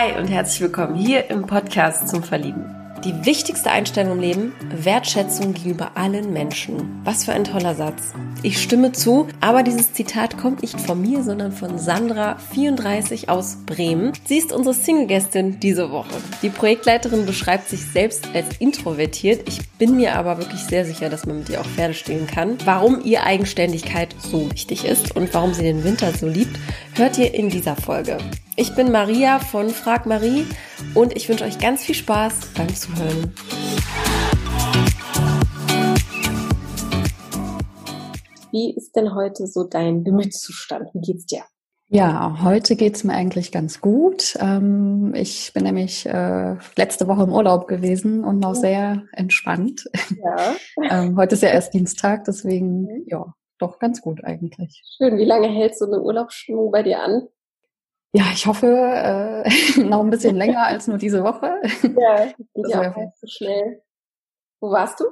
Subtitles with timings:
[0.00, 2.64] Hi und herzlich willkommen hier im Podcast zum Verlieben.
[3.04, 7.02] Die wichtigste Einstellung im Leben, Wertschätzung gegenüber allen Menschen.
[7.04, 8.14] Was für ein toller Satz.
[8.42, 13.58] Ich stimme zu, aber dieses Zitat kommt nicht von mir, sondern von Sandra, 34 aus
[13.66, 14.12] Bremen.
[14.24, 16.14] Sie ist unsere Single-Gästin diese Woche.
[16.40, 19.46] Die Projektleiterin beschreibt sich selbst als introvertiert.
[19.48, 22.56] Ich bin mir aber wirklich sehr sicher, dass man mit ihr auch Pferde stehen kann.
[22.64, 26.58] Warum ihr Eigenständigkeit so wichtig ist und warum sie den Winter so liebt,
[27.00, 28.18] hört ihr in dieser Folge.
[28.56, 30.46] Ich bin Maria von Frag Marie
[30.94, 33.32] und ich wünsche euch ganz viel Spaß beim Zuhören.
[38.52, 40.90] Wie ist denn heute so dein Gemütszustand?
[40.92, 41.40] Wie geht's dir?
[41.88, 44.36] Ja, heute geht's mir eigentlich ganz gut.
[44.38, 49.88] Ähm, ich bin nämlich äh, letzte Woche im Urlaub gewesen und noch sehr entspannt.
[50.22, 50.54] Ja.
[50.90, 53.04] ähm, heute ist ja erst Dienstag, deswegen mhm.
[53.06, 53.24] ja,
[53.60, 54.82] doch ganz gut eigentlich.
[54.96, 55.18] Schön.
[55.18, 57.28] Wie lange hält so eine Urlaubsstimmung bei dir an?
[58.12, 61.60] Ja, ich hoffe äh, noch ein bisschen länger als nur diese Woche.
[61.82, 63.82] Ja, geht ja auch so schnell.
[64.60, 65.04] Wo warst du?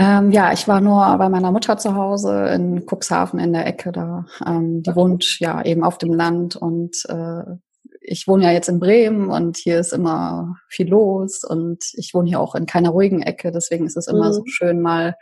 [0.00, 3.90] Ähm, ja, ich war nur bei meiner Mutter zu Hause in Cuxhaven in der Ecke
[3.90, 4.26] da.
[4.46, 4.98] Ähm, die okay.
[4.98, 7.42] wohnt ja eben auf dem Land und äh,
[8.00, 12.28] ich wohne ja jetzt in Bremen und hier ist immer viel los und ich wohne
[12.28, 14.32] hier auch in keiner ruhigen Ecke, deswegen ist es immer mhm.
[14.32, 15.16] so schön, mal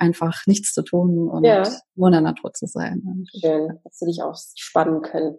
[0.00, 1.62] einfach nichts zu tun und ja.
[1.94, 3.24] nur in der Natur zu sein.
[3.38, 5.38] Schön, dass du dich auch spannen können.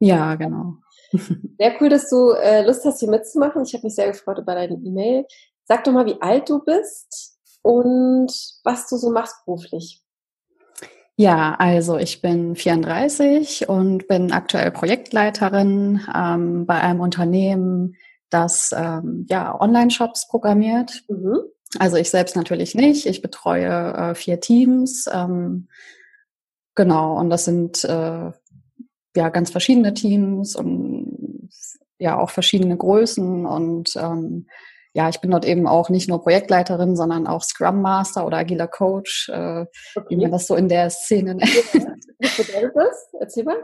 [0.00, 0.74] Ja, genau.
[1.12, 3.62] Sehr cool, dass du äh, Lust hast, hier mitzumachen.
[3.62, 5.26] Ich habe mich sehr gefreut über deine E-Mail.
[5.64, 8.32] Sag doch mal, wie alt du bist und
[8.64, 10.02] was du so machst beruflich.
[11.16, 17.94] Ja, also ich bin 34 und bin aktuell Projektleiterin ähm, bei einem Unternehmen,
[18.30, 21.04] das ähm, ja Online-Shops programmiert.
[21.08, 21.38] Mhm.
[21.78, 23.06] Also ich selbst natürlich nicht.
[23.06, 25.08] Ich betreue äh, vier Teams.
[25.12, 25.68] Ähm,
[26.74, 28.30] genau, und das sind äh,
[29.16, 31.48] ja ganz verschiedene Teams und
[31.98, 34.46] ja auch verschiedene Größen und ähm,
[34.96, 38.68] ja, ich bin dort eben auch nicht nur Projektleiterin, sondern auch Scrum Master oder agiler
[38.68, 39.66] Coach, äh,
[39.96, 40.06] okay.
[40.08, 41.50] wie man das so in der Szene nennt.
[42.20, 43.08] Was bedeutet das?
[43.18, 43.56] Erzähl mal.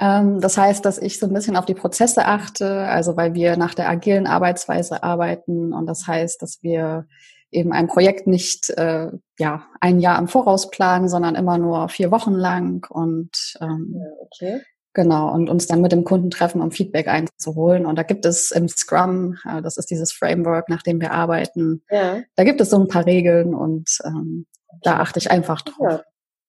[0.00, 3.58] Ähm, das heißt, dass ich so ein bisschen auf die Prozesse achte, also weil wir
[3.58, 7.06] nach der agilen Arbeitsweise arbeiten und das heißt, dass wir
[7.52, 12.10] eben ein Projekt nicht äh, ja ein Jahr im Voraus planen, sondern immer nur vier
[12.10, 14.62] Wochen lang und ähm, okay.
[14.94, 17.86] Genau, und uns dann mit dem Kunden treffen, um Feedback einzuholen.
[17.86, 21.82] Und da gibt es im Scrum, äh, das ist dieses Framework, nach dem wir arbeiten,
[21.90, 22.20] ja.
[22.36, 24.46] da gibt es so ein paar Regeln und ähm,
[24.82, 25.76] da achte ich einfach drauf.
[25.88, 26.02] Ja,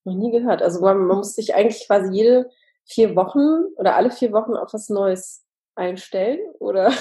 [0.03, 0.61] noch nie gehört.
[0.61, 2.49] Also man, man muss sich eigentlich quasi jede
[2.85, 6.91] vier Wochen oder alle vier Wochen auf was Neues einstellen, oder?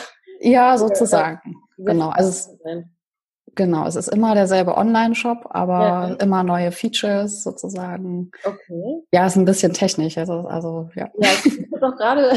[0.40, 1.40] Ja, sozusagen.
[1.76, 2.10] Genau.
[2.10, 2.58] Also es,
[3.54, 6.14] Genau, es ist immer derselbe Online-Shop, aber ja.
[6.14, 8.30] immer neue Features sozusagen.
[8.44, 9.02] Okay.
[9.12, 11.10] Ja, ist ein bisschen technisch, also, also ja.
[11.18, 12.32] Ja, ich doch gerade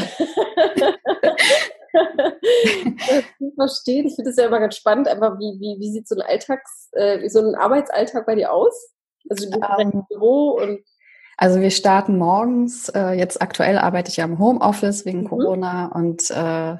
[3.54, 4.06] verstehen.
[4.06, 6.90] Ich finde es ja immer ganz spannend, einfach wie, wie, wie sieht so ein Alltags,
[6.92, 8.92] äh, so ein Arbeitsalltag bei dir aus?
[9.30, 10.80] Also du bist im Büro und
[11.38, 15.28] also wir starten morgens, äh, jetzt aktuell arbeite ich ja im Homeoffice wegen mhm.
[15.28, 16.76] Corona und äh,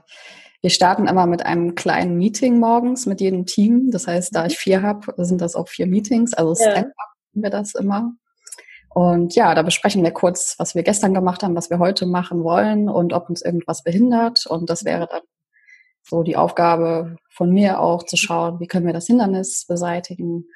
[0.67, 3.93] wir starten immer mit einem kleinen Meeting morgens mit jedem Team.
[3.93, 6.35] Das heißt, da ich vier habe, sind das auch vier Meetings.
[6.35, 6.73] Also ja.
[6.73, 8.15] Stand-up wir das immer.
[8.89, 12.43] Und ja, da besprechen wir kurz, was wir gestern gemacht haben, was wir heute machen
[12.43, 14.45] wollen und ob uns irgendwas behindert.
[14.47, 15.23] Und das wäre dann
[16.03, 20.47] so die Aufgabe von mir auch zu schauen, wie können wir das Hindernis beseitigen.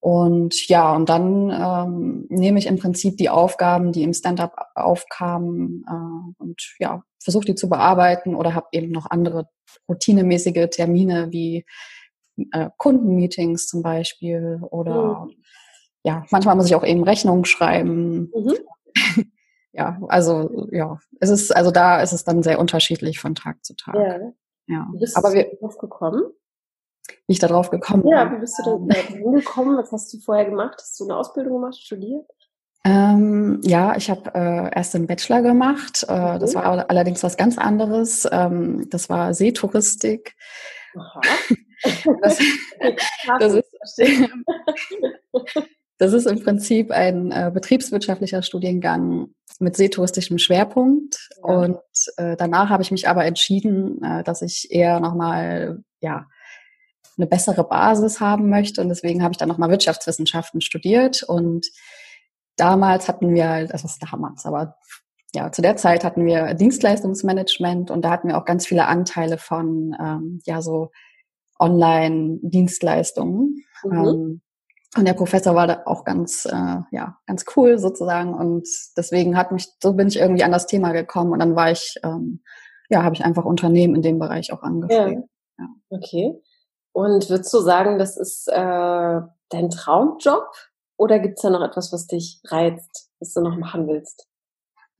[0.00, 5.84] Und ja, und dann ähm, nehme ich im Prinzip die Aufgaben, die im Stand-up aufkamen
[5.88, 9.48] äh, und ja, versuche die zu bearbeiten oder habe eben noch andere
[9.88, 11.64] routinemäßige Termine wie
[12.52, 15.34] äh, Kundenmeetings zum Beispiel oder mhm.
[16.04, 18.30] ja, manchmal muss ich auch eben Rechnungen schreiben.
[18.32, 18.54] Mhm.
[19.72, 23.74] ja, also ja, es ist also da ist es dann sehr unterschiedlich von Tag zu
[23.74, 23.96] Tag.
[23.96, 24.18] Ja.
[24.68, 24.88] ja.
[24.92, 26.22] Wie bist Aber du wir, drauf gekommen?
[27.26, 28.32] Wie ich da drauf gekommen ja, bin.
[28.32, 29.06] Ja, wie bist du da ähm.
[29.06, 29.76] hingekommen?
[29.76, 30.76] Was hast du vorher gemacht?
[30.78, 32.26] Hast du eine Ausbildung gemacht, studiert?
[32.84, 36.06] Ähm, ja, ich habe äh, erst einen Bachelor gemacht.
[36.08, 36.38] Äh, mhm.
[36.38, 38.26] Das war allerdings was ganz anderes.
[38.30, 40.36] Ähm, das war Seetouristik.
[40.96, 41.20] Aha.
[42.22, 42.38] das,
[43.38, 43.68] das, ist,
[45.98, 49.28] das ist im Prinzip ein äh, betriebswirtschaftlicher Studiengang
[49.58, 51.28] mit seetouristischem Schwerpunkt.
[51.38, 51.54] Ja.
[51.54, 51.80] Und
[52.16, 56.26] äh, danach habe ich mich aber entschieden, äh, dass ich eher nochmal, ja,
[57.18, 58.80] eine bessere Basis haben möchte.
[58.80, 61.66] Und deswegen habe ich dann nochmal Wirtschaftswissenschaften studiert und
[62.56, 64.76] damals hatten wir das ist damals, aber
[65.34, 69.36] ja, zu der Zeit hatten wir Dienstleistungsmanagement und da hatten wir auch ganz viele Anteile
[69.36, 70.90] von, ähm, ja, so
[71.60, 73.62] Online-Dienstleistungen.
[73.84, 73.92] Mhm.
[73.92, 74.40] Ähm,
[74.96, 78.32] und der Professor war da auch ganz, äh, ja, ganz cool sozusagen.
[78.32, 78.66] Und
[78.96, 81.96] deswegen hat mich, so bin ich irgendwie an das Thema gekommen und dann war ich
[82.02, 82.40] ähm,
[82.88, 85.28] ja, habe ich einfach Unternehmen in dem Bereich auch angeschrieben.
[85.58, 85.64] Ja.
[85.64, 85.68] ja.
[85.90, 86.34] Okay.
[86.92, 89.20] Und würdest du sagen, das ist äh,
[89.50, 90.48] dein Traumjob
[90.96, 94.26] oder gibt's da noch etwas, was dich reizt, was du noch machen willst?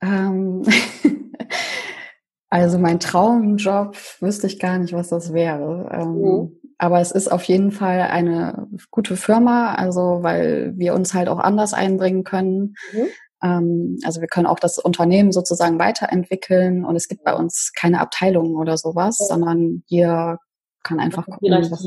[0.01, 0.63] Ähm
[2.49, 5.89] also mein Traumjob wüsste ich gar nicht, was das wäre.
[5.91, 6.59] Ähm, mhm.
[6.77, 11.39] Aber es ist auf jeden Fall eine gute Firma, also weil wir uns halt auch
[11.39, 12.75] anders einbringen können.
[12.93, 13.07] Mhm.
[13.43, 17.99] Ähm, also wir können auch das Unternehmen sozusagen weiterentwickeln und es gibt bei uns keine
[17.99, 19.25] Abteilungen oder sowas, ja.
[19.25, 20.39] sondern hier
[20.83, 21.85] kann einfach gucken, was,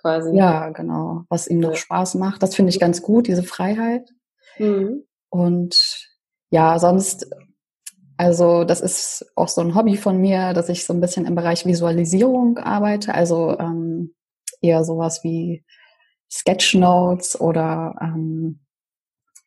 [0.00, 0.36] quasi.
[0.36, 2.42] Ja, genau, was ihm noch Spaß macht.
[2.42, 4.08] Das finde ich ganz gut, diese Freiheit.
[4.58, 5.04] Mhm.
[5.30, 6.08] Und
[6.50, 7.28] ja, sonst,
[8.16, 11.34] also das ist auch so ein Hobby von mir, dass ich so ein bisschen im
[11.34, 14.14] Bereich Visualisierung arbeite, also ähm,
[14.60, 15.64] eher sowas wie
[16.30, 18.60] Sketchnotes oder ähm,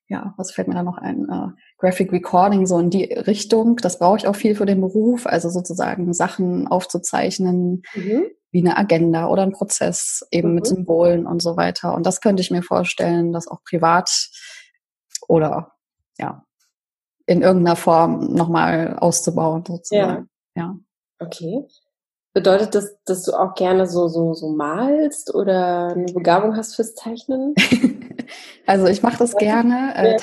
[0.07, 1.27] ja, was fällt mir da noch ein?
[1.29, 1.47] Äh,
[1.79, 3.77] Graphic Recording, so in die Richtung.
[3.77, 8.25] Das brauche ich auch viel für den Beruf, also sozusagen Sachen aufzuzeichnen, mhm.
[8.51, 10.55] wie eine Agenda oder ein Prozess, eben mhm.
[10.55, 11.95] mit Symbolen und so weiter.
[11.95, 14.29] Und das könnte ich mir vorstellen, das auch privat
[15.27, 15.71] oder
[16.17, 16.43] ja,
[17.25, 20.29] in irgendeiner Form nochmal auszubauen, sozusagen.
[20.55, 20.63] Ja.
[20.63, 20.75] ja.
[21.19, 21.65] Okay.
[22.33, 26.93] Bedeutet das, dass du auch gerne so, so, so malst oder eine Begabung hast fürs
[26.93, 27.55] Zeichnen?
[28.67, 29.93] also ich mache das gerne.
[29.95, 30.17] Äh,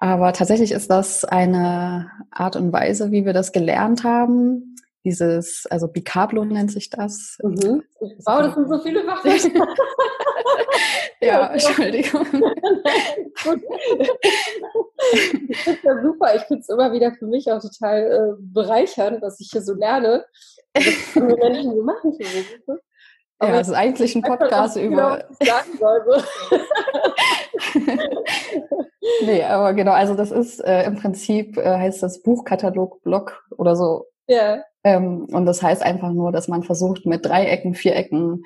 [0.00, 4.76] aber tatsächlich ist das eine Art und Weise, wie wir das gelernt haben.
[5.04, 7.38] Dieses, also Bicablo nennt sich das.
[7.42, 7.82] Mhm.
[8.00, 9.74] Wow, das sind so viele Fachwörter.
[11.20, 12.24] ja, Entschuldigung.
[13.44, 13.62] Gut.
[15.48, 16.34] Das ist ja super.
[16.34, 19.74] Ich finde es immer wieder für mich auch total äh, bereichernd, was ich hier so
[19.74, 20.24] lerne.
[20.74, 22.80] Was Menschen so machen für mich.
[23.40, 25.18] Aber ja, es ist eigentlich ein Podcast über.
[25.18, 26.22] Genau, was sagen soll.
[29.24, 34.04] nee, aber genau, also das ist äh, im Prinzip äh, heißt das Buchkatalog-Blog oder so.
[34.26, 34.62] Ja.
[34.84, 38.44] Ähm, und das heißt einfach nur, dass man versucht mit Dreiecken, Vierecken,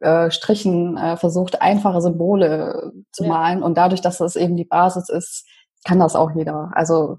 [0.00, 3.28] äh, Strichen äh, versucht, einfache Symbole zu ja.
[3.30, 3.62] malen.
[3.62, 5.46] Und dadurch, dass das eben die Basis ist,
[5.84, 6.70] kann das auch jeder.
[6.74, 7.16] Also,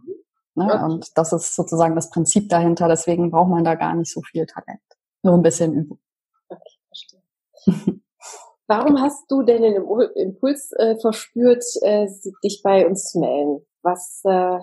[0.53, 0.83] ne, okay.
[0.83, 2.87] und das ist sozusagen das Prinzip dahinter.
[2.87, 4.81] Deswegen braucht man da gar nicht so viel Talent.
[5.23, 5.99] Nur ein bisschen Übung.
[8.67, 9.75] Warum hast du denn den
[10.15, 12.07] Impuls äh, verspürt, äh,
[12.43, 13.65] dich bei uns zu melden?
[13.81, 14.59] Was, äh,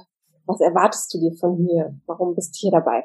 [0.47, 1.95] was erwartest du dir von hier?
[2.07, 3.05] Warum bist du hier dabei?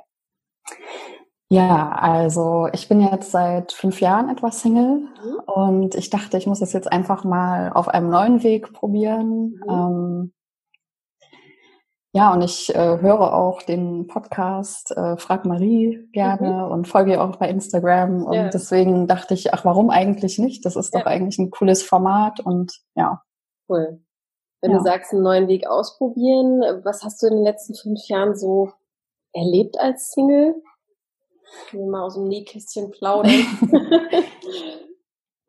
[1.49, 5.39] Ja, also ich bin jetzt seit fünf Jahren etwas Single mhm.
[5.45, 9.59] und ich dachte, ich muss das jetzt einfach mal auf einem neuen Weg probieren.
[9.63, 9.69] Mhm.
[9.69, 10.33] Ähm,
[12.15, 16.71] ja, und ich äh, höre auch den Podcast äh, Frag Marie gerne mhm.
[16.71, 18.23] und folge ihr auch bei Instagram.
[18.23, 18.49] Und ja.
[18.49, 20.63] deswegen dachte ich, ach, warum eigentlich nicht?
[20.63, 20.99] Das ist ja.
[20.99, 23.23] doch eigentlich ein cooles Format und ja.
[23.67, 23.99] Cool.
[24.61, 24.77] Wenn ja.
[24.77, 28.71] du sagst, einen neuen Weg ausprobieren, was hast du in den letzten fünf Jahren so
[29.33, 30.53] erlebt als Single?
[31.67, 33.33] Ich will mal aus dem Nähkästchen plaudern.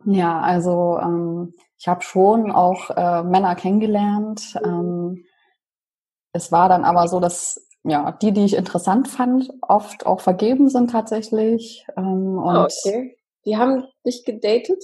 [0.07, 4.59] ja, also ähm, ich habe schon auch äh, Männer kennengelernt.
[4.65, 4.71] Mhm.
[4.71, 5.25] Ähm,
[6.35, 10.69] es war dann aber so, dass ja die, die ich interessant fand, oft auch vergeben
[10.69, 11.87] sind tatsächlich.
[11.97, 13.17] Ähm, und oh, okay.
[13.47, 14.83] Die haben dich gedatet?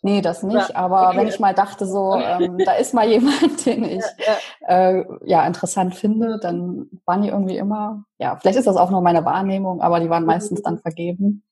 [0.00, 0.70] Nee, das nicht.
[0.70, 1.18] Ja, aber okay.
[1.18, 4.36] wenn ich mal dachte, so, ähm, da ist mal jemand, den ich ja,
[4.68, 4.90] ja.
[5.00, 9.02] Äh, ja, interessant finde, dann waren die irgendwie immer, ja, vielleicht ist das auch nur
[9.02, 11.42] meine Wahrnehmung, aber die waren meistens dann vergeben.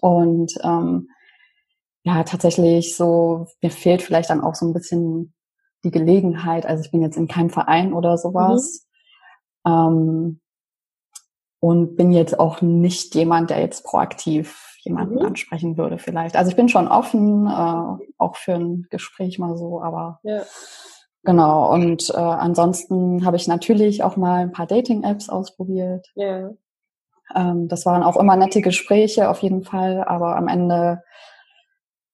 [0.00, 1.08] Und ähm,
[2.04, 5.34] ja, tatsächlich so, mir fehlt vielleicht dann auch so ein bisschen
[5.84, 8.86] die Gelegenheit, also ich bin jetzt in keinem Verein oder sowas.
[9.64, 9.72] Mhm.
[9.72, 10.40] Ähm,
[11.60, 15.26] und bin jetzt auch nicht jemand, der jetzt proaktiv jemanden mhm.
[15.26, 16.36] ansprechen würde vielleicht.
[16.36, 20.42] Also ich bin schon offen, äh, auch für ein Gespräch mal so, aber ja.
[21.22, 21.70] genau.
[21.70, 26.10] Und äh, ansonsten habe ich natürlich auch mal ein paar Dating-Apps ausprobiert.
[26.14, 26.50] Ja.
[27.34, 31.02] Ähm, das waren auch immer nette Gespräche auf jeden Fall, aber am Ende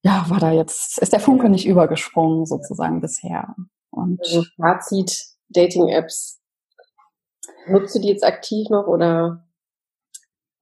[0.06, 3.56] ja, war da jetzt, ist der Funke nicht übergesprungen sozusagen bisher.
[3.90, 6.40] Und also Fazit, Dating-Apps.
[7.66, 9.44] Nutzt du die jetzt aktiv noch oder?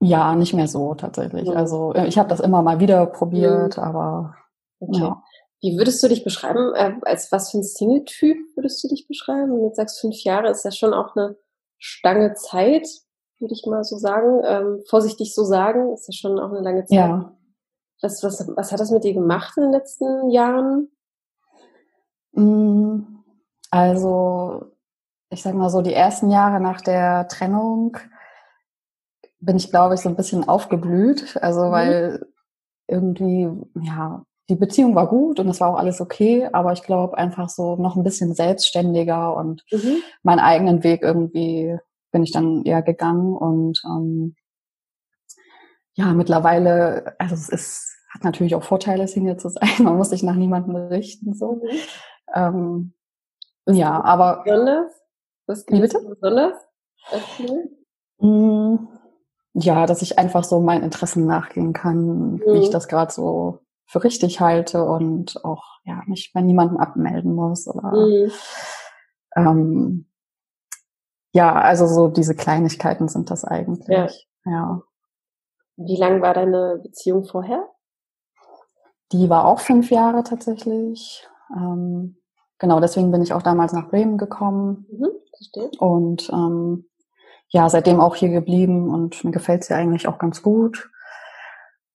[0.00, 1.46] Ja, nicht mehr so tatsächlich.
[1.48, 1.56] Mhm.
[1.56, 3.82] Also äh, ich habe das immer mal wieder probiert, mhm.
[3.82, 4.34] aber
[4.80, 5.00] okay.
[5.00, 5.22] ja.
[5.60, 6.74] Wie würdest du dich beschreiben?
[6.74, 9.52] Äh, als was für ein Single-Typ würdest du dich beschreiben?
[9.52, 11.36] Wenn du jetzt sagst, fünf Jahre ist ja schon auch eine
[11.76, 12.88] Stange Zeit,
[13.38, 14.40] würde ich mal so sagen.
[14.46, 16.96] Ähm, vorsichtig so sagen, ist ja schon auch eine lange Zeit.
[16.96, 17.36] Ja.
[18.04, 20.90] Was, was, was hat das mit dir gemacht in den letzten Jahren?
[22.32, 23.00] Mm,
[23.70, 24.66] also,
[25.30, 27.96] ich sag mal so, die ersten Jahre nach der Trennung
[29.40, 31.38] bin ich, glaube ich, so ein bisschen aufgeblüht.
[31.42, 31.70] Also, mhm.
[31.70, 32.26] weil
[32.88, 33.49] irgendwie,
[33.80, 37.49] ja, die Beziehung war gut und es war auch alles okay, aber ich glaube einfach
[37.49, 40.02] so noch ein bisschen selbstständiger und mhm.
[40.23, 41.78] meinen eigenen Weg irgendwie
[42.12, 44.37] bin ich dann eher gegangen und ähm,
[45.94, 49.68] ja, mittlerweile, also es ist, hat natürlich auch Vorteile, Single zu sein.
[49.80, 51.61] Man muss sich nach niemandem richten, so.
[51.62, 51.68] Mhm.
[52.35, 52.94] Ähm,
[53.66, 54.42] ja, aber.
[54.44, 54.92] Besonders?
[55.47, 55.99] Was wie bitte?
[56.00, 56.54] besonders?
[58.18, 58.76] Mm,
[59.52, 62.42] ja, dass ich einfach so meinen Interessen nachgehen kann, mhm.
[62.47, 62.73] wie ich mhm.
[62.73, 67.92] das gerade so für richtig halte und auch ja mich bei niemandem abmelden muss oder
[67.92, 68.33] mhm.
[69.37, 70.06] ähm,
[71.33, 73.88] ja, also so diese Kleinigkeiten sind das eigentlich.
[73.88, 74.09] Ja.
[74.50, 74.83] ja.
[75.76, 77.68] Wie lang war deine Beziehung vorher?
[79.12, 81.26] Die war auch fünf Jahre tatsächlich.
[81.56, 82.16] Ähm,
[82.58, 84.87] genau, deswegen bin ich auch damals nach Bremen gekommen.
[84.90, 85.70] Mhm, verstehe.
[85.78, 86.88] Und ähm,
[87.49, 90.90] ja, seitdem auch hier geblieben und mir gefällt es ja eigentlich auch ganz gut.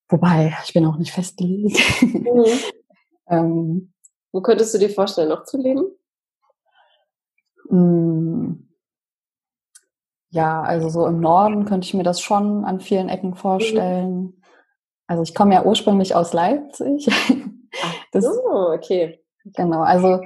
[0.08, 1.78] Wobei, ich bin auch nicht festgelegt.
[2.02, 2.44] Mhm.
[3.28, 3.92] ähm,
[4.32, 5.84] Wo könntest du dir vorstellen, noch zu leben?
[7.68, 8.68] Mm,
[10.30, 14.14] ja, also so im Norden könnte ich mir das schon an vielen Ecken vorstellen.
[14.14, 14.39] Mhm.
[15.10, 17.08] Also ich komme ja ursprünglich aus Leipzig.
[18.12, 18.32] Das, so,
[18.74, 19.24] okay.
[19.44, 20.20] Genau, also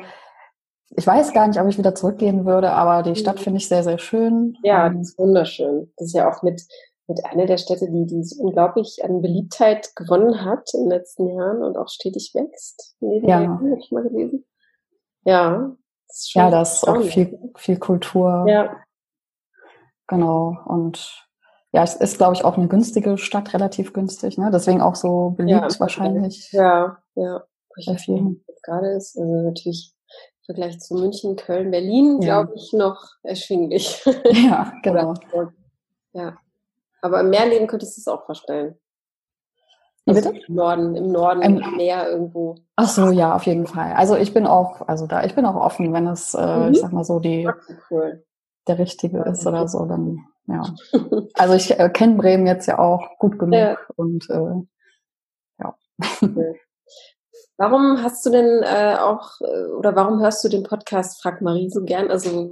[0.97, 3.41] ich weiß gar nicht, ob ich wieder zurückgehen würde, aber die Stadt mhm.
[3.41, 4.57] finde ich sehr, sehr schön.
[4.63, 5.93] Ja, ähm, das ist wunderschön.
[5.99, 6.63] Das ist ja auch mit,
[7.07, 11.63] mit einer der Städte, die, die unglaublich an Beliebtheit gewonnen hat in den letzten Jahren
[11.63, 12.97] und auch stetig wächst.
[13.01, 13.41] ja.
[13.41, 14.47] Habe ich mal gelesen.
[15.27, 15.77] Ja.
[16.09, 18.47] Das ist schon ja, das ist auch viel, viel Kultur.
[18.49, 18.75] Ja.
[20.07, 20.57] Genau.
[20.65, 21.24] Und
[21.75, 24.49] ja, es ist, glaube ich, auch eine günstige Stadt, relativ günstig, ne?
[24.53, 26.53] Deswegen auch so beliebt ja, wahrscheinlich.
[26.53, 27.43] Ja, ja.
[27.87, 28.45] Bei vielen.
[28.63, 29.93] Gerade ist, also natürlich
[30.39, 32.43] im Vergleich zu München, Köln, Berlin, ja.
[32.43, 34.05] glaube ich, noch erschwinglich.
[34.33, 35.15] Ja, genau.
[36.13, 36.37] ja.
[37.03, 38.77] Aber im Meerleben könntest du es auch vorstellen.
[40.07, 40.33] Wie bitte?
[40.47, 42.55] Im Norden, im Norden, im Meer irgendwo.
[42.77, 43.95] Ach so, ja, auf jeden Fall.
[43.95, 46.73] Also ich bin auch, also da, ich bin auch offen, wenn es, äh, mhm.
[46.73, 47.51] ich sag mal so, die,
[47.91, 48.25] cool.
[48.69, 50.63] der richtige ist oder so, dann, ja.
[51.35, 53.79] Also ich äh, kenne Bremen jetzt ja auch gut genug ja.
[53.97, 54.63] und äh,
[55.61, 55.77] ja.
[56.21, 56.61] Okay.
[57.57, 61.71] Warum hast du denn äh, auch, äh, oder warum hörst du den Podcast Frag Marie
[61.71, 62.11] so gern?
[62.11, 62.51] Also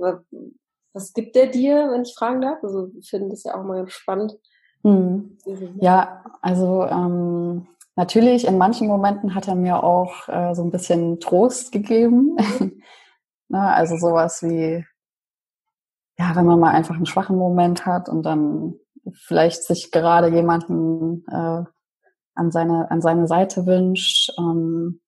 [0.92, 2.62] was gibt der dir, wenn ich fragen darf?
[2.62, 4.38] Also ich finde das ja auch mal ganz spannend.
[4.82, 5.38] Hm.
[5.80, 11.20] Ja, also ähm, natürlich in manchen Momenten hat er mir auch äh, so ein bisschen
[11.20, 12.36] Trost gegeben.
[13.48, 14.84] ne, also sowas wie,
[16.22, 18.74] ja, wenn man mal einfach einen schwachen Moment hat und dann
[19.12, 21.64] vielleicht sich gerade jemanden äh,
[22.34, 25.00] an seine, an seine Seite wünscht, ähm,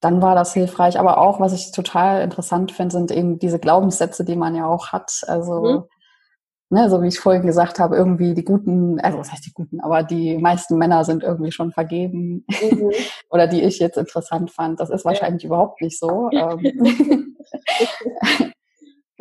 [0.00, 0.98] dann war das hilfreich.
[0.98, 4.88] Aber auch, was ich total interessant finde, sind eben diese Glaubenssätze, die man ja auch
[4.88, 5.20] hat.
[5.28, 6.76] Also, mhm.
[6.76, 9.80] ne, so wie ich vorhin gesagt habe, irgendwie die guten, also was heißt die guten,
[9.80, 12.44] aber die meisten Männer sind irgendwie schon vergeben.
[12.48, 12.90] Mhm.
[13.30, 14.80] Oder die ich jetzt interessant fand.
[14.80, 15.46] Das ist wahrscheinlich ja.
[15.46, 16.28] überhaupt nicht so.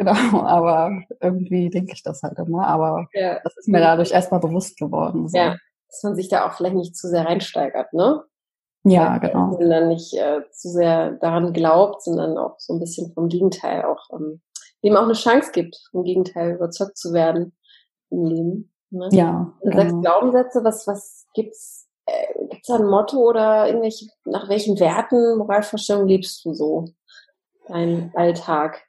[0.06, 2.68] Genau, aber irgendwie denke ich das halt immer.
[2.68, 3.40] Aber ja.
[3.44, 5.28] das ist mir dadurch erstmal bewusst geworden.
[5.28, 5.38] So.
[5.38, 5.56] Ja
[5.92, 8.24] dass man sich da auch vielleicht nicht zu sehr reinsteigert, ne?
[8.84, 9.56] Ja, genau.
[9.56, 13.84] Und dann nicht äh, zu sehr daran glaubt, sondern auch so ein bisschen vom Gegenteil
[13.84, 14.42] auch, ähm,
[14.84, 17.56] dem auch eine Chance gibt, vom Gegenteil überzeugt zu werden
[18.10, 18.74] im Leben.
[18.90, 19.10] Ne?
[19.12, 19.54] Ja.
[19.62, 20.02] Du sagst genau.
[20.02, 26.08] Glaubenssätze, was, was gibt's, äh, gibt's da ein Motto oder irgendwelche, nach welchen Werten, Moralvorstellungen
[26.08, 26.86] lebst du so?
[27.68, 28.82] Dein Alltag?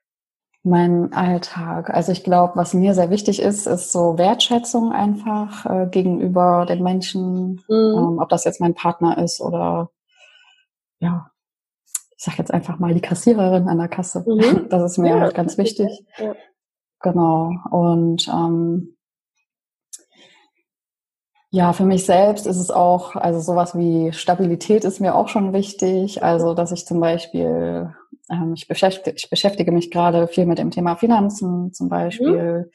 [0.64, 1.90] Mein Alltag.
[1.90, 6.82] Also ich glaube, was mir sehr wichtig ist, ist so Wertschätzung einfach äh, gegenüber den
[6.82, 7.94] Menschen, mhm.
[7.96, 9.90] ähm, ob das jetzt mein Partner ist oder
[11.00, 11.30] ja,
[12.16, 14.24] ich sag jetzt einfach mal die Kassiererin an der Kasse.
[14.26, 14.66] Mhm.
[14.70, 16.04] Das ist mir ja, halt ganz wichtig.
[16.18, 16.34] Ja.
[17.00, 17.50] Genau.
[17.70, 18.96] Und ähm,
[21.54, 25.52] ja, für mich selbst ist es auch, also sowas wie Stabilität ist mir auch schon
[25.52, 26.22] wichtig.
[26.22, 27.94] Also, dass ich zum Beispiel
[28.30, 32.60] ähm, ich, beschäftige, ich beschäftige mich gerade viel mit dem Thema Finanzen zum Beispiel.
[32.60, 32.70] Mhm.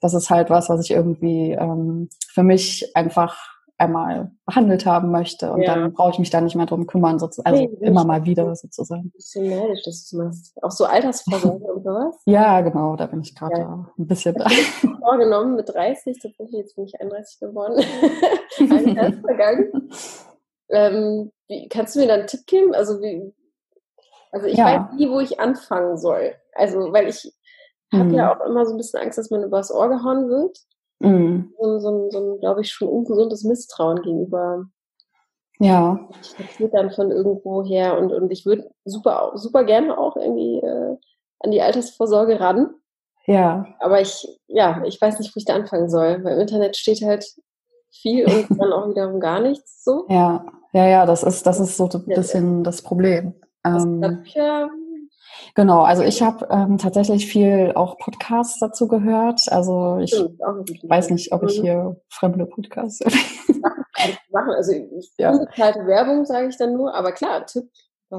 [0.00, 3.36] Das ist halt was, was ich irgendwie ähm, für mich einfach
[3.80, 5.74] einmal behandelt haben möchte und ja.
[5.74, 7.56] dann brauche ich mich da nicht mehr drum kümmern, sozusagen.
[7.56, 9.06] Also nee, immer mal wieder sozusagen.
[9.06, 10.52] Ein bisschen neidisch, dass du machst.
[10.62, 12.16] Auch so Altersvorsorge und sowas?
[12.26, 13.90] Ja, genau, da bin ich gerade ja.
[13.98, 14.46] ein bisschen da.
[15.00, 17.82] vorgenommen mit 30, tatsächlich, jetzt bin ich 31 geworden.
[18.58, 19.90] Ein Jahr vergangen.
[20.68, 22.74] Ähm, wie, kannst du mir da einen Tipp geben?
[22.74, 23.32] Also wie,
[24.30, 24.66] also ich ja.
[24.66, 26.34] weiß nie, wo ich anfangen soll.
[26.54, 27.32] Also, weil ich
[27.92, 28.14] habe mhm.
[28.14, 30.58] ja auch immer so ein bisschen Angst, dass man übers Ohr gehauen wird.
[31.00, 31.52] Mhm.
[31.58, 34.66] So, so, so ein, glaube ich, schon ungesundes Misstrauen gegenüber.
[35.58, 36.08] Ja.
[36.22, 40.58] Ich passiert dann von irgendwo her und, und ich würde super, super gerne auch irgendwie
[40.58, 40.96] äh,
[41.40, 42.70] an die Altersvorsorge ran.
[43.26, 43.66] Ja.
[43.78, 47.02] Aber ich, ja, ich weiß nicht, wo ich da anfangen soll, weil im Internet steht
[47.02, 47.26] halt
[47.90, 50.06] viel und dann auch wiederum gar nichts so.
[50.08, 53.34] Ja, ja, ja, das ist, das ist so ein bisschen das Problem.
[53.64, 54.70] Ähm, Bücher
[55.54, 59.42] Genau, also ich habe ähm, tatsächlich viel auch Podcasts dazu gehört.
[59.50, 61.62] Also ich weiß nicht, ob ich mhm.
[61.62, 63.00] hier fremde Podcasts
[64.30, 64.50] machen.
[64.56, 65.30] Also ich ja.
[65.30, 67.70] unbezahlte Werbung sage ich dann nur, aber klar, Tipp.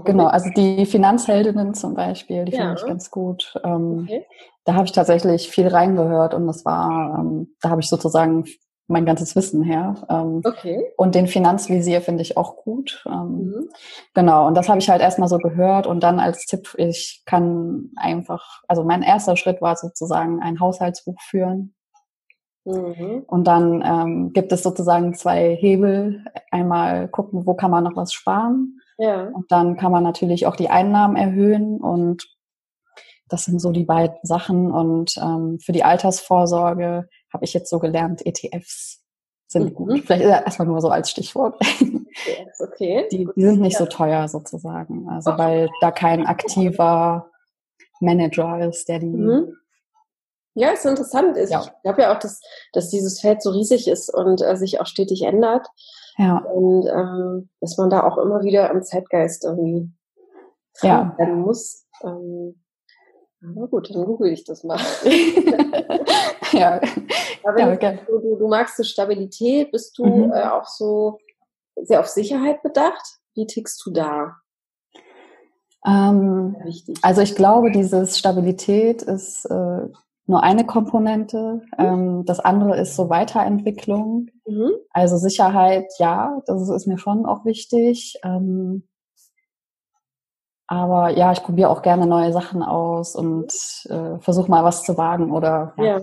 [0.05, 2.61] Genau, also die Finanzheldinnen zum Beispiel, die ja.
[2.61, 3.59] finde ich ganz gut.
[3.63, 4.25] Ähm, okay.
[4.63, 8.45] Da habe ich tatsächlich viel reingehört und das war, ähm, da habe ich sozusagen
[8.91, 9.95] mein ganzes Wissen her.
[10.09, 10.91] Ähm, okay.
[10.97, 13.03] Und den Finanzvisier finde ich auch gut.
[13.07, 13.69] Ähm, mhm.
[14.13, 17.91] Genau, und das habe ich halt erstmal so gehört und dann als Tipp, ich kann
[17.95, 21.73] einfach, also mein erster Schritt war sozusagen ein Haushaltsbuch führen.
[22.65, 23.23] Mhm.
[23.27, 26.23] Und dann ähm, gibt es sozusagen zwei Hebel.
[26.51, 28.79] Einmal gucken, wo kann man noch was sparen.
[28.97, 29.29] Ja.
[29.29, 32.27] Und dann kann man natürlich auch die Einnahmen erhöhen und
[33.31, 34.71] das sind so die beiden Sachen.
[34.71, 39.01] Und ähm, für die Altersvorsorge habe ich jetzt so gelernt, ETFs
[39.47, 39.73] sind mhm.
[39.73, 40.03] gut.
[40.05, 41.55] Vielleicht erstmal nur so als Stichwort.
[41.61, 43.07] ETFs, okay.
[43.11, 43.79] Die, die sind nicht ja.
[43.79, 45.09] so teuer sozusagen.
[45.09, 45.37] Also Ach.
[45.37, 47.29] weil da kein aktiver
[48.01, 49.07] Manager ist, der die.
[49.07, 49.55] Mhm.
[50.53, 51.37] Ja, ist interessant.
[51.37, 51.61] Ja.
[51.61, 52.41] Ich glaube ja auch, dass,
[52.73, 55.65] dass dieses Feld so riesig ist und äh, sich auch stetig ändert.
[56.17, 56.39] Ja.
[56.39, 59.89] Und ähm, dass man da auch immer wieder am Zeitgeist irgendwie
[60.81, 61.15] ja.
[61.17, 61.85] werden muss.
[62.03, 62.61] Ähm,
[63.41, 64.79] na gut, dann google ich das mal.
[66.51, 66.79] ja.
[67.43, 70.31] Aber ja, du, du, du, magst so Stabilität, bist du mhm.
[70.31, 71.17] äh, auch so
[71.75, 73.19] sehr auf Sicherheit bedacht?
[73.33, 74.35] Wie tickst du da?
[75.85, 76.55] Ähm,
[77.01, 79.87] also ich glaube, dieses Stabilität ist äh,
[80.27, 81.61] nur eine Komponente.
[81.77, 81.85] Mhm.
[81.85, 84.29] Ähm, das andere ist so Weiterentwicklung.
[84.45, 84.71] Mhm.
[84.91, 88.19] Also Sicherheit, ja, das ist mir schon auch wichtig.
[88.23, 88.87] Ähm,
[90.71, 93.51] aber ja, ich probiere auch gerne neue Sachen aus und
[93.89, 95.73] äh, versuche mal was zu wagen oder.
[95.77, 95.99] Ja.
[95.99, 96.01] ja.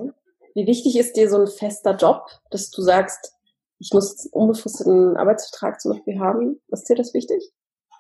[0.55, 3.33] Wie wichtig ist dir so ein fester Job, dass du sagst,
[3.79, 6.61] ich muss einen unbefristeten Arbeitsvertrag zum Beispiel haben?
[6.69, 7.51] Ist dir das wichtig?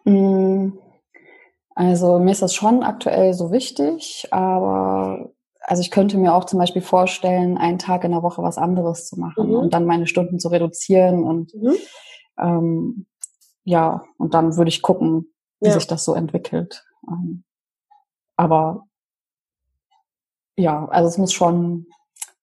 [0.05, 0.73] Mm,
[1.75, 6.59] also mir ist das schon aktuell so wichtig, aber also ich könnte mir auch zum
[6.59, 9.57] Beispiel vorstellen, einen Tag in der Woche was anderes zu machen mhm.
[9.57, 11.77] und dann meine Stunden zu reduzieren und mhm.
[12.39, 13.07] ähm,
[13.65, 15.75] ja, und dann würde ich gucken, wie ja.
[15.75, 16.85] sich das so entwickelt.
[17.09, 17.45] Ähm,
[18.37, 18.87] aber
[20.57, 21.87] ja, also es muss schon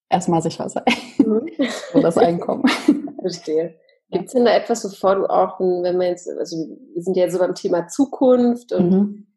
[0.10, 0.84] erstmal sicher sein,
[1.18, 1.50] mhm.
[1.94, 2.64] so das Einkommen.
[3.22, 3.80] Verstehe.
[4.12, 7.30] Gibt es denn da etwas, bevor du auch, wenn wir jetzt, also wir sind ja
[7.30, 9.28] so beim Thema Zukunft und mhm.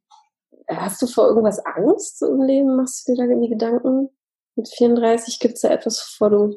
[0.68, 2.76] hast du vor irgendwas Angst im Leben?
[2.76, 4.10] Machst du dir da irgendwie Gedanken?
[4.56, 6.56] Mit 34 gibt es da etwas, bevor du,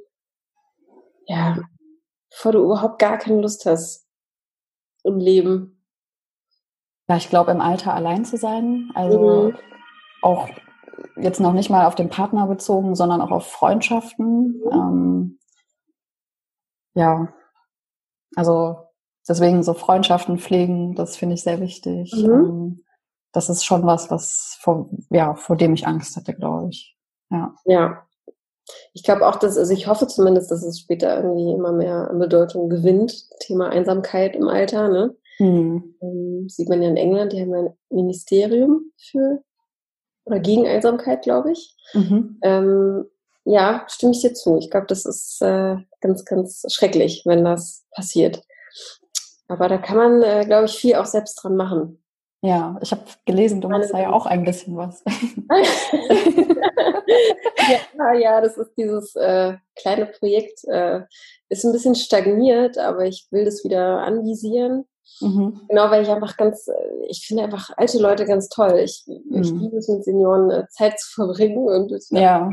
[1.25, 1.57] ja,
[2.29, 4.05] bevor du überhaupt gar keine Lust hast
[5.03, 5.80] im Leben?
[7.11, 8.89] Ja, ich glaube, im Alter allein zu sein.
[8.95, 9.57] Also mhm.
[10.21, 10.47] auch
[11.17, 14.61] jetzt noch nicht mal auf den Partner bezogen, sondern auch auf Freundschaften.
[14.63, 14.71] Mhm.
[14.71, 15.39] Ähm,
[16.93, 17.33] ja,
[18.33, 18.77] also
[19.27, 22.13] deswegen so Freundschaften pflegen, das finde ich sehr wichtig.
[22.15, 22.31] Mhm.
[22.31, 22.85] Ähm,
[23.33, 26.97] das ist schon was, was vor, ja, vor dem ich Angst hatte, glaube ich.
[27.29, 27.53] Ja.
[27.65, 28.07] Ja.
[28.93, 32.19] Ich glaube auch, dass, also ich hoffe zumindest, dass es später irgendwie immer mehr an
[32.19, 33.25] Bedeutung gewinnt.
[33.41, 35.13] Thema Einsamkeit im Alter, ne?
[35.41, 35.95] Mhm.
[36.01, 39.41] Ähm, sieht man ja in England, die haben ein Ministerium für
[40.25, 41.75] oder gegen Einsamkeit, glaube ich.
[41.93, 42.37] Mhm.
[42.43, 43.05] Ähm,
[43.43, 44.59] ja, stimme ich dir zu.
[44.59, 48.43] Ich glaube, das ist äh, ganz, ganz schrecklich, wenn das passiert.
[49.47, 52.03] Aber da kann man, äh, glaube ich, viel auch selbst dran machen.
[52.43, 55.03] Ja, ich habe gelesen, du machst da ja auch ein bisschen was.
[57.97, 61.01] ja, ja, das ist dieses äh, kleine Projekt, äh,
[61.49, 64.85] ist ein bisschen stagniert, aber ich will das wieder anvisieren.
[65.19, 65.61] Mhm.
[65.67, 66.67] Genau, weil ich einfach ganz,
[67.07, 68.79] ich finde einfach alte Leute ganz toll.
[68.83, 69.41] Ich, mhm.
[69.41, 72.49] ich liebe es mit Senioren äh, Zeit zu verbringen und ja.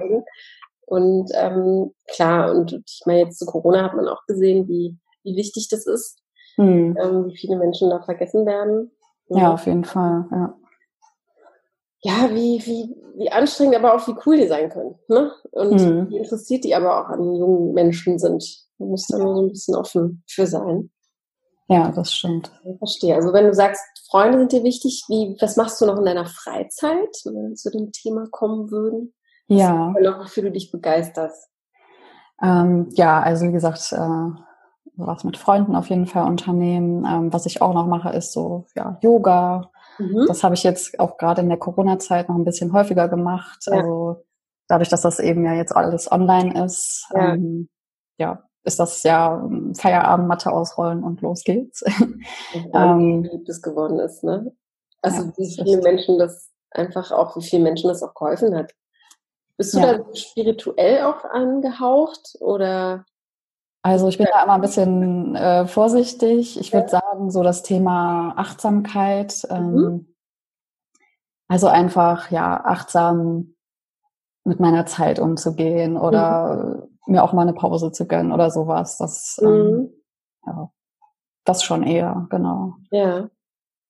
[0.89, 5.37] Und ähm, klar, und ich meine, jetzt zu Corona hat man auch gesehen, wie, wie
[5.37, 6.23] wichtig das ist,
[6.57, 6.97] mhm.
[6.99, 8.91] ähm, wie viele Menschen da vergessen werden.
[9.29, 10.55] Ja, ja auf jeden Fall, ja.
[12.01, 14.95] Ja, wie, wie, wie anstrengend, aber auch wie cool die sein können.
[15.09, 15.33] Ne?
[15.51, 16.09] Und mhm.
[16.09, 18.45] wie interessiert die aber auch an jungen Menschen sind.
[18.79, 20.91] Man muss da nur so ein bisschen offen für sein.
[21.69, 22.51] Ja, das stimmt.
[22.65, 23.15] Ich verstehe.
[23.15, 26.25] Also wenn du sagst, Freunde sind dir wichtig, wie, was machst du noch in deiner
[26.25, 29.15] Freizeit, wenn wir zu dem Thema kommen würden?
[29.49, 29.95] Ja.
[30.01, 31.49] Noch, wofür du dich begeisterst?
[32.43, 34.41] Ähm, ja, also wie gesagt, äh,
[34.97, 37.05] was mit Freunden auf jeden Fall unternehmen.
[37.05, 39.71] Ähm, was ich auch noch mache, ist so ja, Yoga.
[39.99, 40.25] Mhm.
[40.27, 43.65] Das habe ich jetzt auch gerade in der Corona-Zeit noch ein bisschen häufiger gemacht.
[43.67, 43.75] Ja.
[43.75, 44.25] Also
[44.69, 47.69] dadurch, dass das eben ja jetzt alles online ist, ja, ähm,
[48.19, 51.83] ja ist das ja ähm, Feierabend, Matte ausrollen und los geht's.
[52.75, 54.53] ähm, wie beliebt es geworden ist, ne?
[55.03, 58.73] Also ja, wie viele Menschen das einfach auch, wie vielen Menschen das auch geholfen hat.
[59.57, 59.99] Bist du ja.
[59.99, 63.05] da spirituell auch angehaucht oder?
[63.83, 66.61] Also ich bin da immer ein bisschen äh, vorsichtig.
[66.61, 70.15] Ich würde sagen, so das Thema Achtsamkeit, ähm, mhm.
[71.49, 73.55] Also einfach, ja, achtsam
[74.45, 76.98] mit meiner Zeit umzugehen oder mhm.
[77.09, 78.99] Mir auch mal eine Pause zu gönnen oder sowas.
[78.99, 79.69] Das, ähm, mhm.
[79.69, 79.93] ähm,
[80.47, 80.71] ja,
[81.45, 82.75] das schon eher, genau.
[82.91, 83.29] Ja.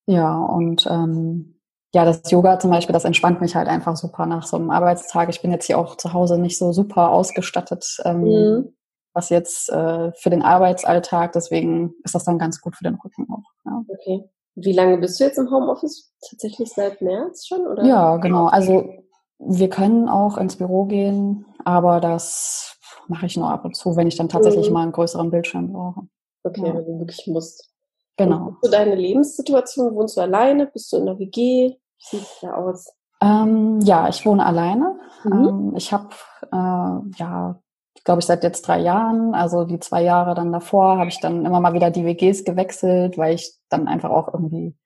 [0.07, 1.61] Ja, und ähm,
[1.95, 5.29] ja, das Yoga zum Beispiel, das entspannt mich halt einfach super nach so einem Arbeitstag.
[5.29, 8.77] Ich bin jetzt hier auch zu Hause nicht so super ausgestattet, ähm, mhm.
[9.15, 13.27] was jetzt äh, für den Arbeitsalltag, deswegen ist das dann ganz gut für den Rücken
[13.31, 13.45] auch.
[13.65, 13.83] Ja.
[13.89, 14.25] Okay.
[14.55, 16.13] Wie lange bist du jetzt im Homeoffice?
[16.29, 17.67] Tatsächlich seit März schon?
[17.67, 17.85] Oder?
[17.85, 18.47] Ja, genau.
[18.47, 18.91] Also
[19.39, 22.78] wir können auch ins Büro gehen, aber das
[23.09, 24.75] mache ich nur ab und zu, wenn ich dann tatsächlich mhm.
[24.75, 26.03] mal einen größeren Bildschirm brauche.
[26.45, 26.75] Okay, ja.
[26.75, 27.71] wenn du wirklich musst.
[28.17, 28.57] Genau.
[28.61, 29.95] Und deine Lebenssituation?
[29.95, 30.67] Wohnst du alleine?
[30.67, 31.77] Bist du in der WG?
[31.77, 32.93] Wie sieht es da aus?
[33.21, 34.99] Ähm, ja, ich wohne alleine.
[35.25, 35.33] Mhm.
[35.33, 36.09] Ähm, ich habe,
[36.53, 37.61] äh, ja,
[38.05, 41.45] glaube ich, seit jetzt drei Jahren, also die zwei Jahre dann davor, habe ich dann
[41.45, 44.77] immer mal wieder die WGs gewechselt, weil ich dann einfach auch irgendwie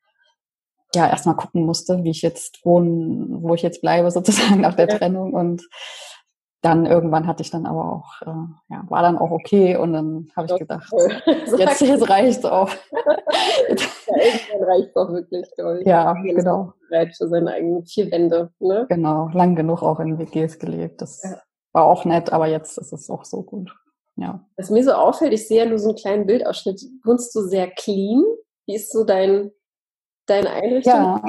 [0.94, 4.88] ja erstmal gucken musste, wie ich jetzt wohnen, wo ich jetzt bleibe sozusagen nach der
[4.88, 4.98] ja.
[4.98, 5.62] Trennung und
[6.62, 10.30] dann irgendwann hatte ich dann aber auch, äh, ja, war dann auch okay und dann
[10.36, 10.92] habe ich gedacht,
[11.58, 12.70] jetzt, jetzt reicht's auch.
[12.92, 15.86] ja, irgendwann reicht's auch wirklich, glaube ich.
[15.86, 16.72] Ja, genau.
[16.88, 18.86] Bereit für seine eigenen vier Wände, ne?
[18.88, 21.02] Genau, lang genug auch in WGs gelebt.
[21.02, 21.42] Das ja.
[21.72, 23.74] war auch nett, aber jetzt ist es auch so gut.
[24.14, 24.46] Ja.
[24.56, 26.80] Was mir so auffällt, ich sehe ja nur so einen kleinen Bildausschnitt.
[27.04, 28.22] Wohnst du sehr clean?
[28.66, 29.50] Wie ist so dein,
[30.26, 30.92] deine Einrichtung?
[30.92, 31.20] Ja.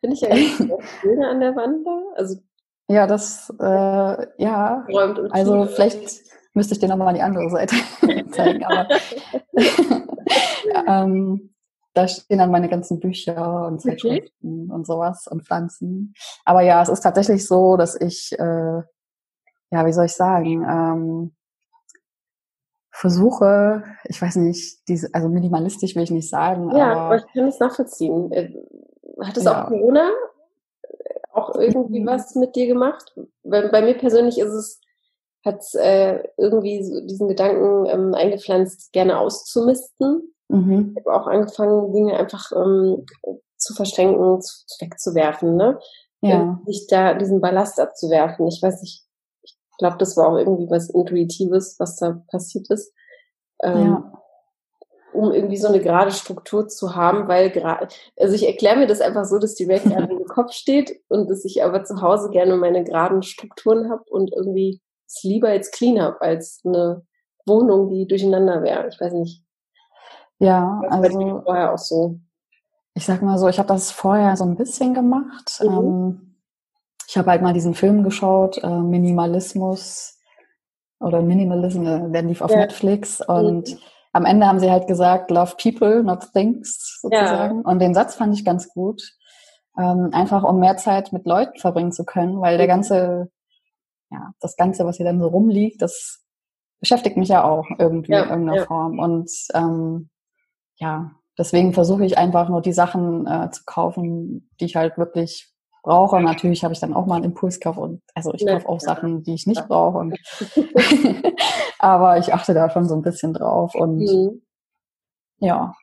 [0.00, 0.28] Finde ich ja
[1.02, 2.02] Bilder an der Wand da.
[2.14, 2.36] Also
[2.88, 4.86] ja, das, äh, ja.
[5.30, 6.22] Also vielleicht
[6.54, 7.76] müsste ich dir nochmal die andere Seite
[8.32, 8.88] zeigen, aber
[10.88, 11.54] ähm,
[11.94, 14.74] da stehen dann meine ganzen Bücher und Zeitschriften okay.
[14.74, 16.14] und sowas und Pflanzen.
[16.44, 18.82] Aber ja, es ist tatsächlich so, dass ich, äh,
[19.70, 21.34] ja, wie soll ich sagen, ähm,
[22.90, 26.74] versuche, ich weiß nicht, diese, also minimalistisch will ich nicht sagen.
[26.76, 28.32] Ja, aber, ich kann es nachvollziehen.
[28.32, 28.54] Äh,
[29.22, 29.64] hat es ja.
[29.64, 30.10] auch Corona
[31.38, 33.14] auch irgendwie was mit dir gemacht?
[33.42, 34.80] Bei, bei mir persönlich ist es,
[35.44, 40.34] hat äh, irgendwie so diesen Gedanken ähm, eingepflanzt, gerne auszumisten.
[40.48, 40.94] Mhm.
[40.96, 43.06] Ich habe auch angefangen, Dinge einfach ähm,
[43.56, 45.78] zu verschränken, zu, wegzuwerfen, ne?
[46.20, 46.60] Ja.
[46.66, 48.48] Nicht da diesen Ballast abzuwerfen.
[48.48, 49.04] Ich weiß nicht,
[49.42, 52.92] ich glaube, das war auch irgendwie was Intuitives, was da passiert ist.
[53.62, 54.12] Ähm, ja
[55.12, 59.00] um irgendwie so eine gerade Struktur zu haben, weil gerade, also ich erkläre mir das
[59.00, 59.92] einfach so, dass die Welt im
[60.38, 64.80] Kopf steht und dass ich aber zu Hause gerne meine geraden Strukturen habe und irgendwie
[65.06, 67.02] es lieber jetzt clean habe als eine
[67.46, 68.88] Wohnung, die durcheinander wäre.
[68.88, 69.42] Ich weiß nicht.
[70.38, 72.20] Ja, das also vorher auch so.
[72.94, 75.60] Ich sag mal so, ich habe das vorher so ein bisschen gemacht.
[75.62, 75.68] Mhm.
[75.68, 76.36] Ähm,
[77.08, 80.18] ich habe halt mal diesen Film geschaut, äh, Minimalismus
[81.00, 82.58] oder Minimalism, äh, der lief auf ja.
[82.58, 83.78] Netflix und mhm
[84.12, 87.62] am Ende haben sie halt gesagt, love people, not things, sozusagen.
[87.62, 87.70] Ja.
[87.70, 89.02] Und den Satz fand ich ganz gut.
[89.78, 93.30] Ähm, einfach um mehr Zeit mit Leuten verbringen zu können, weil der ganze,
[94.10, 96.24] ja, das Ganze, was hier dann so rumliegt, das
[96.80, 98.66] beschäftigt mich ja auch irgendwie ja, in irgendeiner ja.
[98.66, 98.98] Form.
[98.98, 100.10] Und ähm,
[100.76, 105.52] ja, deswegen versuche ich einfach nur die Sachen äh, zu kaufen, die ich halt wirklich
[105.82, 106.16] brauche.
[106.16, 109.22] Und natürlich habe ich dann auch mal einen Impulskauf und also ich kaufe auch Sachen,
[109.22, 109.98] die ich nicht brauche.
[109.98, 110.18] Und
[111.78, 114.42] aber ich achte da schon so ein bisschen drauf und mhm.
[115.38, 115.74] ja.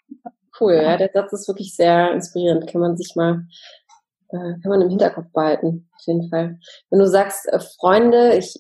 [0.60, 2.68] Cool, ja, der Satz ist wirklich sehr inspirierend.
[2.68, 3.46] Kann man sich mal,
[4.39, 6.60] kann man im Hinterkopf behalten, auf jeden Fall.
[6.89, 8.60] Wenn du sagst, äh, Freunde, ich,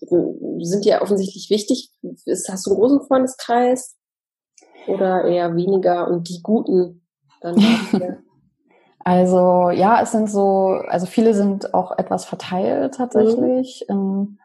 [0.59, 1.91] sind dir offensichtlich wichtig,
[2.25, 3.95] ist, hast du einen großen Freundeskreis
[4.87, 7.05] oder eher weniger und die Guten
[7.41, 7.55] dann?
[9.07, 13.95] Also ja, es sind so, also viele sind auch etwas verteilt tatsächlich mhm.
[13.95, 14.39] in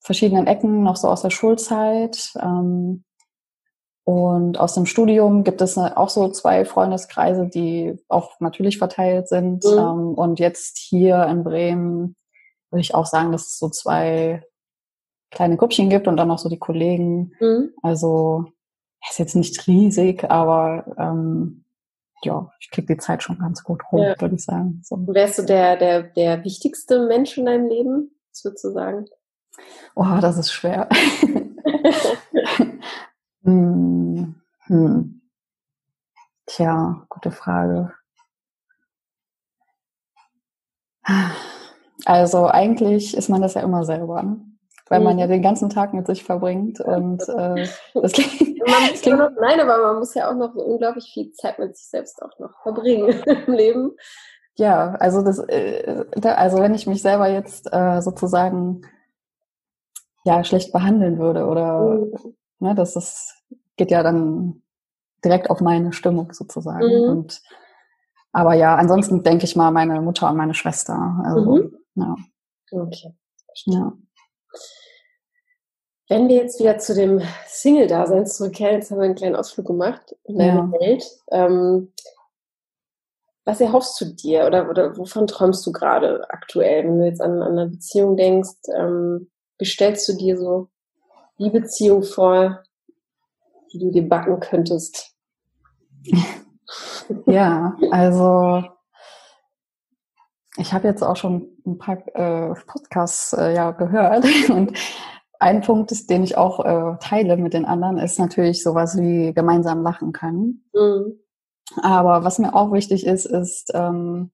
[0.00, 2.32] verschiedenen Ecken, noch so aus der Schulzeit.
[2.40, 3.04] Ähm,
[4.04, 9.64] und aus dem Studium gibt es auch so zwei Freundeskreise, die auch natürlich verteilt sind.
[9.64, 9.70] Mhm.
[9.70, 12.16] Ähm, und jetzt hier in Bremen
[12.70, 14.42] würde ich auch sagen, dass es so zwei
[15.30, 17.32] kleine Gruppchen gibt und dann noch so die Kollegen.
[17.38, 17.70] Mhm.
[17.82, 18.46] Also
[19.08, 21.64] ist jetzt nicht riesig, aber ähm,
[22.24, 24.20] ja, ich kriege die Zeit schon ganz gut rum, ja.
[24.20, 24.80] würde ich sagen.
[24.84, 24.96] So.
[25.08, 29.06] Wärst du der, der, der wichtigste Mensch in deinem Leben, was würdest du sagen?
[29.94, 30.88] Oh, das ist schwer.
[33.42, 34.34] hm,
[34.66, 35.22] hm.
[36.46, 37.92] Tja, gute Frage.
[42.04, 44.22] Also eigentlich ist man das ja immer selber.
[44.22, 44.52] Ne?
[44.92, 45.30] weil man ja mhm.
[45.30, 46.78] den ganzen Tag mit sich verbringt.
[46.80, 48.60] Und äh, das klingt,
[48.92, 51.88] das klingt noch, nein, aber man muss ja auch noch unglaublich viel Zeit mit sich
[51.88, 53.08] selbst auch noch verbringen
[53.46, 53.92] im Leben.
[54.56, 58.82] Ja, also das, äh, also wenn ich mich selber jetzt äh, sozusagen
[60.24, 62.36] ja schlecht behandeln würde oder mhm.
[62.62, 63.34] Ne, das ist,
[63.76, 64.62] geht ja dann
[65.24, 66.86] direkt auf meine Stimmung sozusagen.
[66.86, 67.10] Mhm.
[67.10, 67.42] Und
[68.32, 71.22] Aber ja, ansonsten denke ich mal meine Mutter und meine Schwester.
[71.24, 71.76] Also, mhm.
[71.94, 72.16] ja.
[72.70, 73.14] Okay.
[73.66, 73.92] Ja.
[76.08, 80.14] Wenn wir jetzt wieder zu dem Single-Dasein zurückkehren, jetzt haben wir einen kleinen Ausflug gemacht
[80.24, 80.72] in deine ja.
[80.72, 81.04] Welt.
[81.30, 81.92] Ähm,
[83.44, 87.42] was erhoffst du dir oder, oder wovon träumst du gerade aktuell, wenn du jetzt an,
[87.42, 88.68] an eine Beziehung denkst?
[88.74, 90.68] Ähm, wie stellst du dir so
[91.38, 92.62] die Beziehung vor,
[93.72, 95.14] die du dir backen könntest?
[97.26, 98.62] ja, also
[100.56, 104.72] ich habe jetzt auch schon ein paar äh, Podcasts äh, ja gehört und
[105.38, 109.32] ein Punkt, ist, den ich auch äh, teile mit den anderen, ist natürlich sowas wie
[109.34, 110.64] gemeinsam lachen können.
[110.72, 111.18] Mhm.
[111.82, 114.30] Aber was mir auch wichtig ist, ist ähm,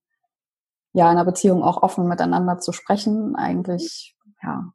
[0.93, 3.35] ja in einer Beziehung auch offen miteinander zu sprechen.
[3.35, 4.71] Eigentlich ja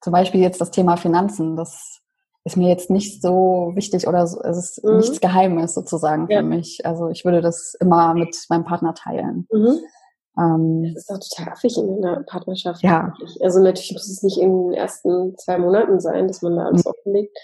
[0.00, 1.56] zum Beispiel jetzt das Thema Finanzen.
[1.56, 2.00] Das
[2.44, 4.98] ist mir jetzt nicht so wichtig oder es ist mhm.
[4.98, 6.38] nichts Geheimes sozusagen ja.
[6.38, 6.80] für mich.
[6.84, 9.46] Also ich würde das immer mit meinem Partner teilen.
[9.52, 9.80] Mhm.
[10.38, 12.82] Ähm, das ist auch total affig in einer Partnerschaft.
[12.82, 13.12] Ja.
[13.42, 16.84] Also natürlich muss es nicht in den ersten zwei Monaten sein, dass man da alles
[16.84, 16.90] mhm.
[16.90, 17.36] offenlegt.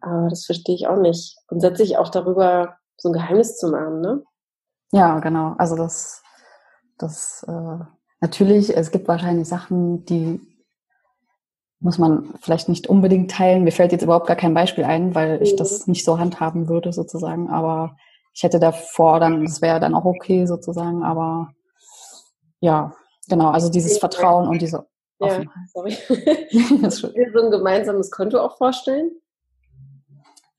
[0.00, 1.36] Aber das verstehe ich auch nicht.
[1.48, 4.22] Grundsätzlich auch darüber so ein Geheimnis zu machen, ne?
[4.92, 5.54] Ja, genau.
[5.58, 6.22] Also das,
[6.98, 7.84] das äh,
[8.20, 10.40] natürlich, es gibt wahrscheinlich Sachen, die
[11.80, 13.64] muss man vielleicht nicht unbedingt teilen.
[13.64, 15.42] Mir fällt jetzt überhaupt gar kein Beispiel ein, weil mhm.
[15.42, 17.48] ich das nicht so handhaben würde sozusagen.
[17.48, 17.96] Aber
[18.34, 21.02] ich hätte davor dann, das wäre dann auch okay sozusagen.
[21.02, 21.52] Aber
[22.60, 22.94] ja,
[23.28, 24.86] genau, also dieses Vertrauen und diese
[25.18, 25.46] Offenheit.
[25.46, 25.96] Ja, sorry.
[26.80, 29.12] Kannst du dir so ein gemeinsames Konto auch vorstellen?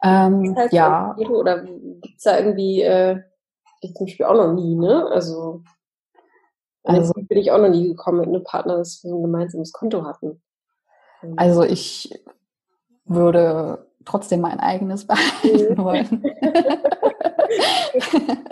[0.03, 1.15] Ähm, heißt ja.
[1.17, 3.21] Oder gibt es da irgendwie, äh,
[3.81, 5.07] ich zum Beispiel auch noch nie, ne?
[5.11, 5.63] Also,
[6.83, 9.71] also bin ich auch noch nie gekommen mit einem Partner, dass wir so ein gemeinsames
[9.71, 10.41] Konto hatten.
[11.37, 12.21] Also ich
[13.05, 16.23] würde trotzdem mein eigenes behalten wollen.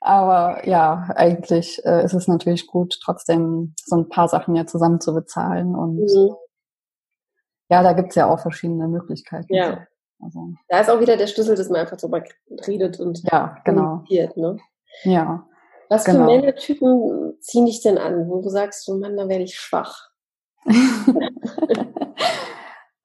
[0.00, 5.00] Aber ja, eigentlich äh, ist es natürlich gut, trotzdem so ein paar Sachen ja zusammen
[5.00, 5.76] zu bezahlen.
[5.76, 6.34] Und mhm.
[7.70, 9.54] ja, da gibt's ja auch verschiedene Möglichkeiten.
[9.54, 9.86] Ja.
[10.20, 10.54] Also.
[10.68, 12.22] Da ist auch wieder der Schlüssel, dass man einfach drüber
[12.66, 14.04] redet und ja, genau.
[14.08, 14.58] Ne?
[15.04, 15.46] Ja.
[15.88, 16.20] Was genau.
[16.20, 20.11] für Männertypen ziehen dich denn an, wo du sagst, du Mann, da werde ich schwach?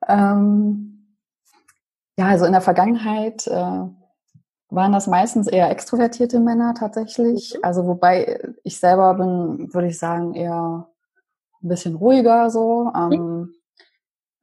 [0.08, 1.16] ähm,
[2.18, 3.84] ja, also in der Vergangenheit äh,
[4.70, 7.56] waren das meistens eher extrovertierte Männer tatsächlich.
[7.56, 7.60] Mhm.
[7.64, 10.90] Also wobei ich selber bin, würde ich sagen, eher
[11.62, 12.92] ein bisschen ruhiger so.
[12.94, 13.12] Mhm.
[13.12, 13.54] Ähm,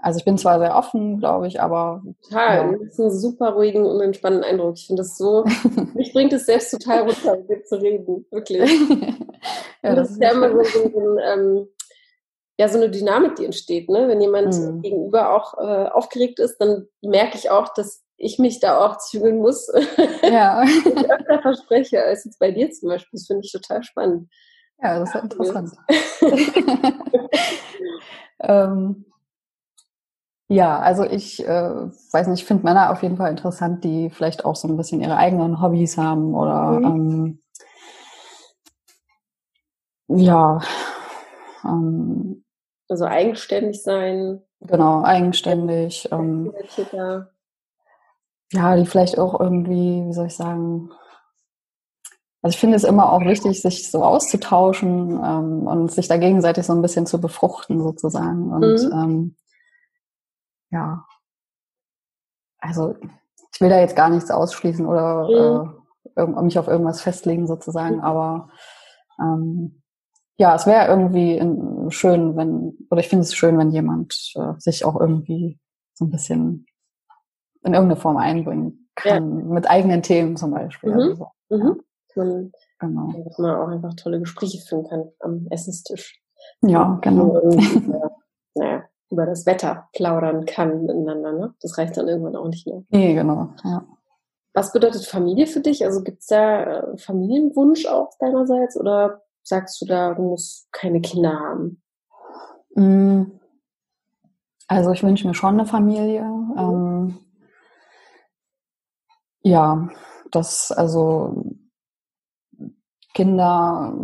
[0.05, 2.03] also ich bin zwar sehr offen, glaube ich, aber.
[2.29, 2.72] Total.
[2.72, 2.72] Ja.
[2.72, 4.74] Das ist einen super ruhigen und entspannten Eindruck.
[4.77, 5.44] Ich finde das so,
[5.94, 8.27] mich bringt es selbst total runter, mit zu reden.
[8.31, 8.70] Wirklich.
[9.83, 11.68] ja, das, das ist ja immer so, so, so, ein, ähm,
[12.56, 14.06] ja, so eine Dynamik, die entsteht, ne?
[14.08, 14.80] Wenn jemand mhm.
[14.82, 19.38] gegenüber auch äh, aufgeregt ist, dann merke ich auch, dass ich mich da auch zügeln
[19.38, 19.70] muss.
[20.22, 20.62] Ja.
[20.84, 23.18] ich öfter verspreche als jetzt bei dir zum Beispiel.
[23.18, 24.30] Das finde ich total spannend.
[24.82, 25.72] Ja, das ist ja interessant.
[28.40, 29.04] ähm,
[30.48, 34.44] ja, also ich äh, weiß nicht, ich finde Männer auf jeden Fall interessant, die vielleicht
[34.44, 37.40] auch so ein bisschen ihre eigenen Hobbys haben oder mhm.
[40.08, 40.60] ähm, ja.
[41.64, 42.43] Ähm,
[42.88, 44.42] also eigenständig sein.
[44.60, 46.08] Genau, eigenständig.
[46.12, 46.52] Ähm,
[48.52, 50.90] ja, die vielleicht auch irgendwie, wie soll ich sagen,
[52.42, 56.66] also ich finde es immer auch wichtig, sich so auszutauschen ähm, und sich da gegenseitig
[56.66, 58.52] so ein bisschen zu befruchten sozusagen.
[58.52, 58.92] Und mhm.
[58.92, 59.36] ähm,
[60.70, 61.06] ja,
[62.58, 62.96] also
[63.54, 65.74] ich will da jetzt gar nichts ausschließen oder
[66.16, 66.36] mhm.
[66.36, 68.02] äh, mich auf irgendwas festlegen sozusagen, mhm.
[68.02, 68.50] aber
[69.18, 69.82] ähm,
[70.36, 74.54] ja, es wäre irgendwie in, schön, wenn, oder ich finde es schön, wenn jemand äh,
[74.58, 75.60] sich auch irgendwie
[75.94, 76.66] so ein bisschen
[77.62, 79.44] in irgendeine Form einbringen kann, ja.
[79.44, 80.92] mit eigenen Themen zum Beispiel.
[80.92, 81.00] Mhm.
[81.00, 81.80] Also, mhm.
[82.16, 83.12] Man, genau.
[83.24, 86.20] Dass man auch einfach tolle Gespräche führen kann am Essenstisch.
[86.62, 87.40] Ja, genau.
[87.50, 88.12] Über,
[88.54, 91.32] naja, über das Wetter plaudern kann miteinander.
[91.32, 91.54] Ne?
[91.60, 92.82] Das reicht dann irgendwann auch nicht mehr.
[92.90, 93.48] Nee, genau.
[93.64, 93.84] Ja.
[94.52, 95.84] Was bedeutet Familie für dich?
[95.84, 101.00] Also gibt es da äh, Familienwunsch auch deinerseits oder sagst du da, du musst keine
[101.00, 101.83] Kinder haben?
[102.74, 103.40] Mm.
[104.66, 106.24] Also ich wünsche mir schon eine Familie.
[106.24, 106.54] Mhm.
[106.59, 107.18] Ähm,
[109.42, 109.88] ja,
[110.30, 111.44] das, also
[113.12, 113.94] Kinder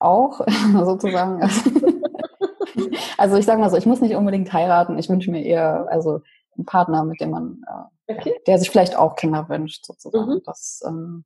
[0.00, 0.40] auch,
[0.84, 1.40] sozusagen.
[3.18, 4.98] also ich sage mal so, ich muss nicht unbedingt heiraten.
[4.98, 6.20] Ich wünsche mir eher, also
[6.56, 7.62] einen Partner, mit dem man,
[8.06, 8.34] äh, okay.
[8.46, 10.34] der sich vielleicht auch Kinder wünscht, sozusagen.
[10.34, 10.42] Mhm.
[10.44, 11.24] Das, ähm,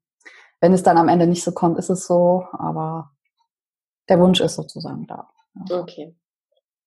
[0.60, 3.10] wenn es dann am Ende nicht so kommt, ist es so, aber
[4.12, 5.26] der Wunsch ist sozusagen da.
[5.54, 5.80] Ja.
[5.80, 6.14] Okay.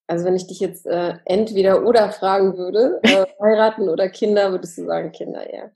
[0.06, 4.78] Also wenn ich dich jetzt äh, entweder oder fragen würde, äh, heiraten oder Kinder, würdest
[4.78, 5.70] du sagen Kinder, ja.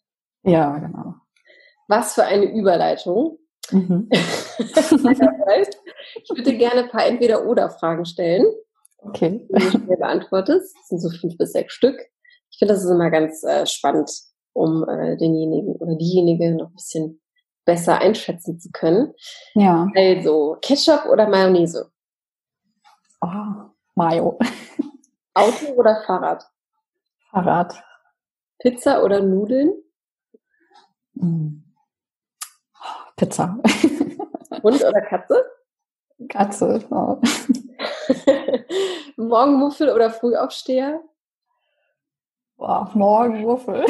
[0.44, 1.14] Ja, genau.
[1.88, 3.38] Was für eine Überleitung.
[3.72, 4.08] Mhm.
[4.10, 4.20] ich
[6.28, 8.46] würde gerne ein paar Entweder-Oder-Fragen stellen.
[8.98, 9.44] Okay.
[9.48, 10.76] Die du schnell beantwortest.
[10.76, 11.98] Das sind so fünf bis sechs Stück.
[12.52, 14.08] Ich finde, das ist immer ganz äh, spannend,
[14.52, 17.19] um äh, denjenigen oder diejenige noch ein bisschen
[17.70, 19.14] besser einschätzen zu können.
[19.54, 19.86] Ja.
[19.94, 21.88] Also, Ketchup oder Mayonnaise?
[23.20, 24.36] Oh, Mayo.
[25.34, 26.44] Auto oder Fahrrad?
[27.30, 27.80] Fahrrad.
[28.58, 29.72] Pizza oder Nudeln?
[31.14, 31.62] Mm.
[33.14, 33.56] Pizza.
[34.64, 35.44] Hund oder Katze?
[36.28, 36.84] Katze.
[36.90, 37.20] Oh.
[39.16, 41.00] Morgenmuffel oder Frühaufsteher?
[42.56, 43.86] Boah, Morgenmuffel.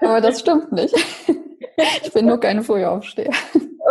[0.00, 0.94] Aber das stimmt nicht.
[2.02, 3.32] Ich bin nur keine Frühaufsteher.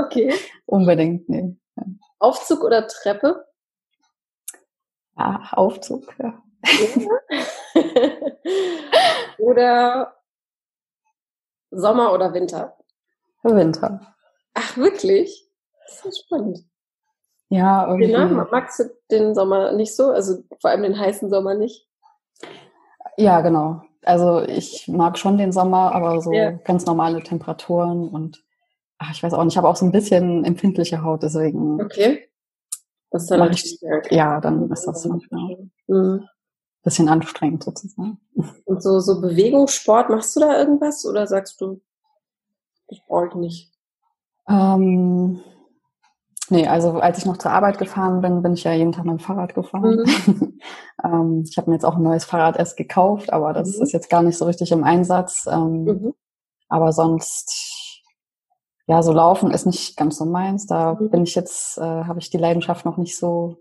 [0.06, 0.34] Okay.
[0.66, 1.56] Unbedingt, nee.
[2.20, 3.46] Aufzug oder Treppe?
[5.16, 6.44] Ah, Aufzug, ja.
[9.40, 10.16] oder
[11.72, 12.78] Sommer oder Winter?
[13.44, 14.14] Winter.
[14.54, 15.50] Ach, wirklich?
[15.88, 16.60] Das ist spannend.
[17.50, 18.12] Ja, irgendwie.
[18.12, 20.10] Genau, magst du den Sommer nicht so?
[20.10, 21.88] Also vor allem den heißen Sommer nicht?
[23.16, 23.82] Ja, genau.
[24.04, 26.52] Also ich mag schon den Sommer, aber so ja.
[26.52, 28.44] ganz normale Temperaturen und
[28.98, 31.82] ach, ich weiß auch nicht, ich habe auch so ein bisschen empfindliche Haut, deswegen.
[31.82, 32.28] Okay.
[33.12, 36.26] Das ist dann richtig, ich, ja, dann ist das manchmal mhm.
[36.84, 38.20] bisschen anstrengend sozusagen.
[38.66, 41.82] Und so, so Bewegungssport, machst du da irgendwas oder sagst du,
[42.90, 43.72] ich brauche nicht?
[44.50, 45.42] Ähm,
[46.50, 49.14] nee, also als ich noch zur Arbeit gefahren bin, bin ich ja jeden Tag mit
[49.14, 50.04] dem Fahrrad gefahren.
[50.26, 50.60] Mhm.
[51.04, 53.84] ähm, ich habe mir jetzt auch ein neues Fahrrad erst gekauft, aber das mhm.
[53.84, 55.46] ist jetzt gar nicht so richtig im Einsatz.
[55.52, 56.14] Ähm, mhm.
[56.70, 58.04] Aber sonst,
[58.88, 60.68] ja, so laufen ist nicht ganz so meins.
[60.68, 61.10] Da mhm.
[61.10, 63.58] bin ich jetzt, äh, habe ich die Leidenschaft noch nicht so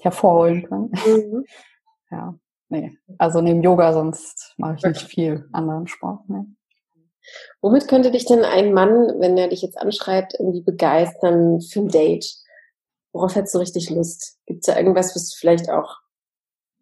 [0.00, 0.92] hervorholen können.
[1.06, 1.44] Mhm.
[2.10, 2.34] ja,
[2.68, 2.98] nee.
[3.18, 6.28] Also neben Yoga sonst mache ich nicht viel anderen Sport.
[6.28, 6.44] Nee.
[7.60, 11.88] Womit könnte dich denn ein Mann, wenn er dich jetzt anschreibt, irgendwie begeistern für ein
[11.88, 12.26] Date?
[13.12, 14.38] Worauf hättest du richtig Lust?
[14.46, 15.98] Gibt es da irgendwas, was du vielleicht auch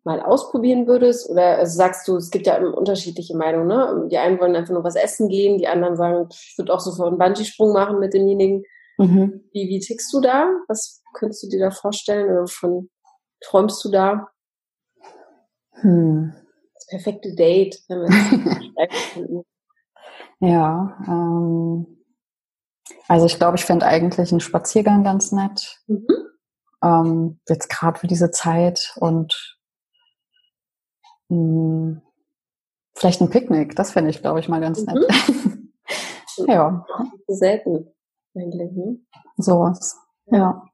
[0.04, 1.28] mal ausprobieren würdest?
[1.28, 4.08] Oder also sagst du, es gibt ja unterschiedliche Meinungen, ne?
[4.10, 7.08] Die einen wollen einfach nur was essen gehen, die anderen sagen, ich würde auch sofort
[7.08, 8.62] einen Bungee-Sprung machen mit demjenigen.
[8.98, 9.44] Mhm.
[9.52, 10.50] Wie, wie tickst du da?
[10.68, 12.30] Was könntest du dir da vorstellen?
[12.30, 12.90] Oder von
[13.40, 14.28] träumst du da?
[15.80, 16.34] Hm.
[16.74, 19.44] Das perfekte Date, wenn wir
[20.40, 21.86] Ja, ähm,
[23.08, 25.80] also ich glaube, ich fände eigentlich einen Spaziergang ganz nett.
[25.86, 26.06] Mhm.
[26.82, 29.58] Ähm, jetzt gerade für diese Zeit und
[31.28, 32.02] mh, hm,
[32.94, 34.94] vielleicht ein Picknick, das fände ich, glaube ich, mal ganz mhm.
[34.94, 36.48] nett.
[36.48, 36.86] ja.
[37.26, 37.92] Selten
[38.36, 38.98] eigentlich, ne?
[39.36, 39.96] Sowas,
[40.26, 40.64] ja.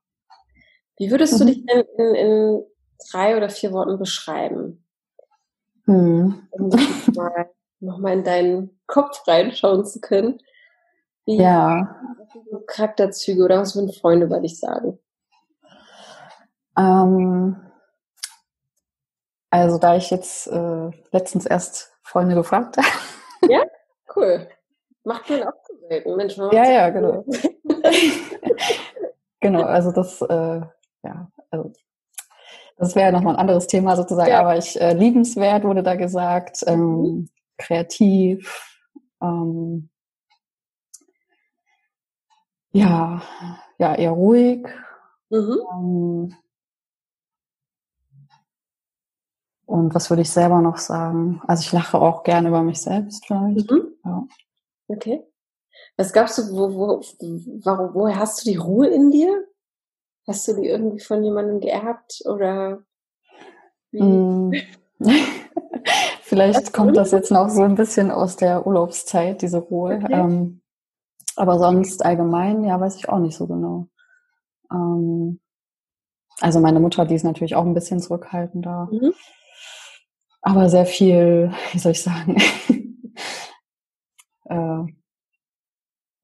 [0.98, 1.48] Wie würdest du mhm.
[1.48, 2.64] dich denn in, in,
[3.10, 4.86] drei oder vier Worten beschreiben?
[5.86, 6.48] Hm.
[7.84, 10.40] Mal nochmal in deinen Kopf reinschauen zu können.
[11.26, 11.96] Wie ja.
[12.66, 14.98] Charakterzüge oder was würden Freunde über dich sagen?
[16.76, 17.56] Ähm,
[19.50, 22.86] also da ich jetzt äh, letztens erst Freunde gefragt habe.
[23.46, 23.62] Ja,
[24.16, 24.48] cool.
[25.02, 26.16] Macht man auch zu selten.
[26.16, 27.26] Mensch, man ja, ja, genau.
[29.40, 30.62] genau, also das, äh,
[31.02, 31.70] ja, also
[32.78, 34.40] das wäre nochmal ein anderes Thema sozusagen, ja.
[34.40, 36.64] aber ich äh, liebenswert wurde da gesagt.
[36.66, 38.80] Ähm, mhm kreativ,
[39.22, 39.90] ähm,
[42.72, 43.22] ja,
[43.78, 44.66] ja, eher ruhig.
[45.30, 45.58] Mhm.
[45.72, 46.36] Ähm,
[49.66, 51.40] und was würde ich selber noch sagen?
[51.46, 53.70] Also ich lache auch gerne über mich selbst vielleicht.
[53.70, 53.94] Mhm.
[54.04, 54.26] Ja.
[54.88, 55.24] Okay.
[55.96, 57.00] Was gabst du, wo, wo,
[57.64, 59.46] warum, woher hast du die Ruhe in dir?
[60.26, 62.82] Hast du die irgendwie von jemandem geerbt oder
[63.90, 64.02] wie?
[64.02, 64.52] Mm.
[66.26, 70.00] Vielleicht kommt das jetzt noch so ein bisschen aus der Urlaubszeit, diese Ruhe.
[70.02, 70.12] Okay.
[70.12, 70.62] Ähm,
[71.36, 73.88] aber sonst allgemein, ja, weiß ich auch nicht so genau.
[74.72, 75.38] Ähm,
[76.40, 78.88] also meine Mutter, die ist natürlich auch ein bisschen zurückhaltender.
[78.90, 79.12] Mhm.
[80.40, 82.36] Aber sehr viel, wie soll ich sagen,
[84.46, 84.84] äh,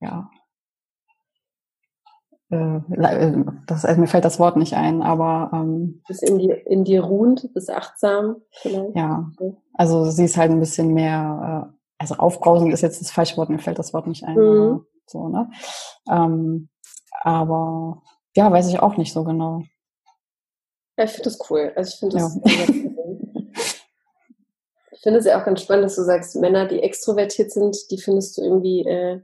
[0.01, 0.31] ja,
[2.51, 7.05] das, also mir fällt das Wort nicht ein, aber ähm, bist in dir, in dir
[7.05, 8.97] ruhend, bist achtsam vielleicht.
[8.97, 9.31] Ja,
[9.75, 13.51] also sie ist halt ein bisschen mehr, äh, also aufbrausend ist jetzt das falsche Wort,
[13.51, 14.35] mir fällt das Wort nicht ein.
[14.35, 14.85] Mhm.
[15.07, 15.49] So, ne?
[16.11, 16.69] Ähm,
[17.23, 18.03] aber
[18.37, 19.63] ja, weiß ich auch nicht so genau.
[20.99, 21.73] Ja, ich finde das cool.
[21.77, 22.35] Also ich finde das.
[22.35, 22.51] Ja.
[24.93, 27.99] ich finde es ja auch ganz spannend, dass du sagst, Männer, die extrovertiert sind, die
[27.99, 29.21] findest du irgendwie äh,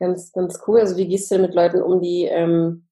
[0.00, 0.80] ganz, ganz cool.
[0.80, 2.88] Also wie gehst du denn mit Leuten um, die, ähm,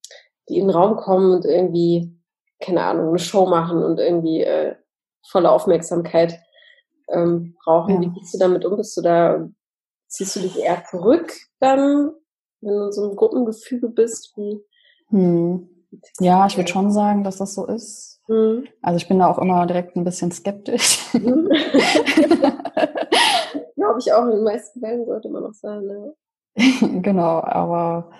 [0.48, 2.16] die in den Raum kommen und irgendwie,
[2.60, 4.76] keine Ahnung, eine Show machen und irgendwie äh,
[5.28, 6.38] volle Aufmerksamkeit
[7.08, 7.94] ähm, brauchen?
[7.94, 8.00] Ja.
[8.02, 8.76] Wie gehst du damit um?
[8.76, 9.48] Bist du da,
[10.06, 12.12] ziehst du dich eher zurück dann
[12.60, 14.62] wenn du in so einem Gruppengefüge bist, wie.
[15.08, 15.68] Hm.
[16.20, 18.20] Ja, ich würde schon sagen, dass das so ist.
[18.26, 18.68] Hm.
[18.82, 21.10] Also ich bin da auch immer direkt ein bisschen skeptisch.
[21.12, 21.48] Hm.
[23.76, 25.82] Glaube ich auch, in den meisten Fällen sollte man auch sein.
[25.84, 26.14] Ne?
[27.02, 28.10] genau, aber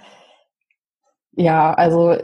[1.32, 2.16] ja, also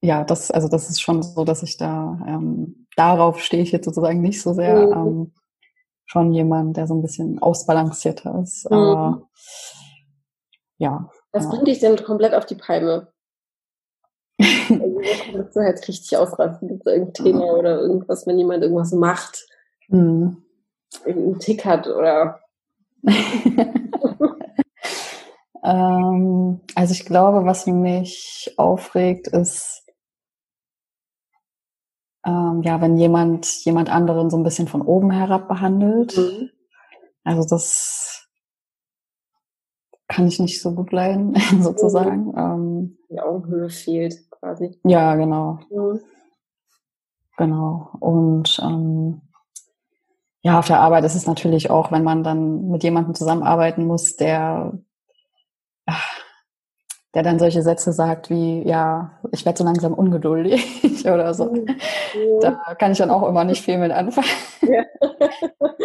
[0.00, 3.84] ja, das, also das ist schon so, dass ich da, ähm, darauf stehe ich jetzt
[3.84, 4.86] sozusagen nicht so sehr.
[4.86, 4.92] Mhm.
[4.92, 5.32] Ähm,
[6.08, 8.70] schon jemand, der so ein bisschen ausbalancierter ist.
[8.70, 8.76] Mhm.
[8.76, 9.28] Aber
[10.78, 11.10] ja.
[11.32, 11.50] Was ja.
[11.50, 13.12] bringt dich denn komplett auf die Palme?
[14.40, 17.58] also, du halt richtig ausrasten, gibt es irgendein Thema mhm.
[17.58, 19.46] oder irgendwas, wenn jemand irgendwas macht,
[19.88, 20.44] mhm.
[21.04, 22.40] irgendeinen Tick hat oder
[25.62, 29.84] ähm, also ich glaube, was mich aufregt, ist
[32.26, 36.16] ähm, ja, wenn jemand jemand anderen so ein bisschen von oben herab behandelt.
[36.16, 36.50] Mhm.
[37.24, 38.28] Also das
[40.08, 42.26] kann ich nicht so gut leiden, sozusagen.
[42.28, 42.34] Mhm.
[42.36, 44.78] Ähm, Die Augenhöhe fehlt quasi.
[44.84, 45.60] Ja, genau.
[45.70, 46.00] Mhm.
[47.36, 47.90] Genau.
[48.00, 49.20] Und ähm,
[50.42, 54.16] ja, auf der Arbeit ist es natürlich auch, wenn man dann mit jemandem zusammenarbeiten muss,
[54.16, 54.78] der
[57.14, 60.62] der dann solche Sätze sagt wie, ja, ich werde so langsam ungeduldig
[61.04, 61.52] oder so.
[61.52, 61.66] Mhm.
[62.40, 64.28] Da kann ich dann auch immer nicht viel mit anfangen.
[64.60, 64.84] Ja.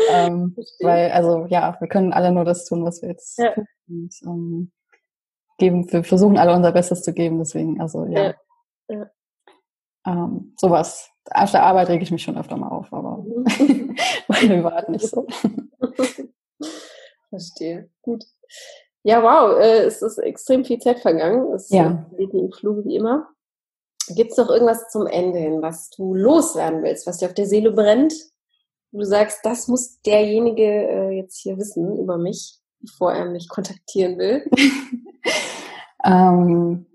[0.09, 3.53] ähm, weil, also ja, wir können alle nur das tun, was wir jetzt ja.
[3.53, 3.67] tun.
[3.87, 4.71] Und, ähm,
[5.57, 8.33] geben, wir versuchen alle unser Bestes zu geben, deswegen, also ja.
[8.89, 9.09] ja.
[10.05, 11.11] Ähm, sowas.
[11.31, 13.95] Auf der Arbeit rege ich mich schon öfter mal auf, aber mhm.
[14.27, 15.25] privat nicht so.
[17.29, 17.89] Verstehe.
[18.01, 18.25] Gut.
[19.03, 21.53] Ja, wow, äh, es ist extrem viel Zeit vergangen.
[21.53, 22.05] Es ja.
[22.17, 23.27] geht im Fluge wie immer.
[24.15, 27.45] Gibt es noch irgendwas zum Ende hin, was du loswerden willst, was dir auf der
[27.45, 28.13] Seele brennt?
[28.91, 34.17] Du sagst, das muss derjenige äh, jetzt hier wissen über mich, bevor er mich kontaktieren
[34.17, 34.49] will.
[36.05, 36.85] ähm,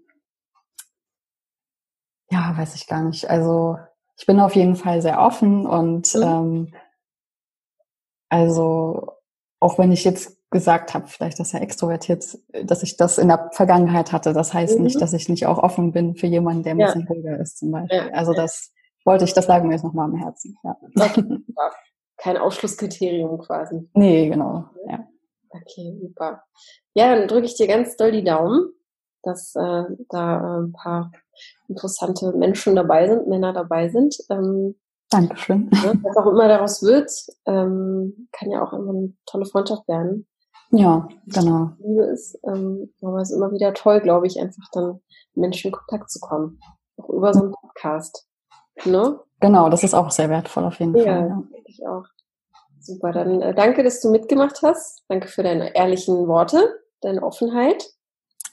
[2.30, 3.28] ja, weiß ich gar nicht.
[3.28, 3.78] Also
[4.16, 6.22] ich bin auf jeden Fall sehr offen und mhm.
[6.22, 6.74] ähm,
[8.28, 9.12] also
[9.60, 12.24] auch wenn ich jetzt gesagt habe, vielleicht, dass er extrovertiert,
[12.64, 14.32] dass ich das in der Vergangenheit hatte.
[14.32, 14.84] Das heißt mhm.
[14.84, 16.86] nicht, dass ich nicht auch offen bin für jemanden, der ein ja.
[16.86, 17.98] bisschen ruhiger ist zum Beispiel.
[17.98, 18.08] Ja.
[18.12, 18.72] Also das
[19.04, 20.56] wollte ich, das lag mir jetzt nochmal am Herzen.
[20.64, 20.76] Ja.
[22.16, 23.88] Kein Ausschlusskriterium quasi.
[23.94, 24.64] Nee, genau.
[24.88, 25.06] Ja.
[25.50, 26.42] Okay, super.
[26.94, 28.72] Ja, dann drücke ich dir ganz doll die Daumen,
[29.22, 31.12] dass äh, da äh, ein paar
[31.68, 34.16] interessante Menschen dabei sind, Männer dabei sind.
[34.30, 34.76] Ähm,
[35.10, 35.70] Dankeschön.
[35.70, 37.10] Ne, was auch immer daraus wird,
[37.46, 40.26] ähm, kann ja auch immer eine tolle Freundschaft werden.
[40.70, 41.70] Ja, genau.
[41.78, 45.00] Liebe ist, ähm, aber es ist immer wieder toll, glaube ich, einfach dann
[45.34, 46.60] Menschen in Kontakt zu kommen.
[46.98, 48.26] Auch über so einen Podcast.
[48.84, 49.18] Ne?
[49.40, 51.28] Genau, das ist auch sehr wertvoll auf jeden ja, Fall.
[51.28, 52.04] Ja, ich auch.
[52.80, 55.02] Super, dann äh, danke, dass du mitgemacht hast.
[55.08, 57.84] Danke für deine ehrlichen Worte, deine Offenheit.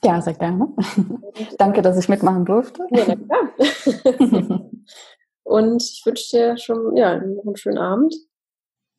[0.02, 0.66] Ja, sehr gerne.
[0.96, 1.24] Und,
[1.58, 2.86] danke, dass ich mitmachen durfte.
[2.90, 4.60] Ja, na klar.
[5.44, 8.14] Und ich wünsche dir schon ja, noch einen schönen Abend.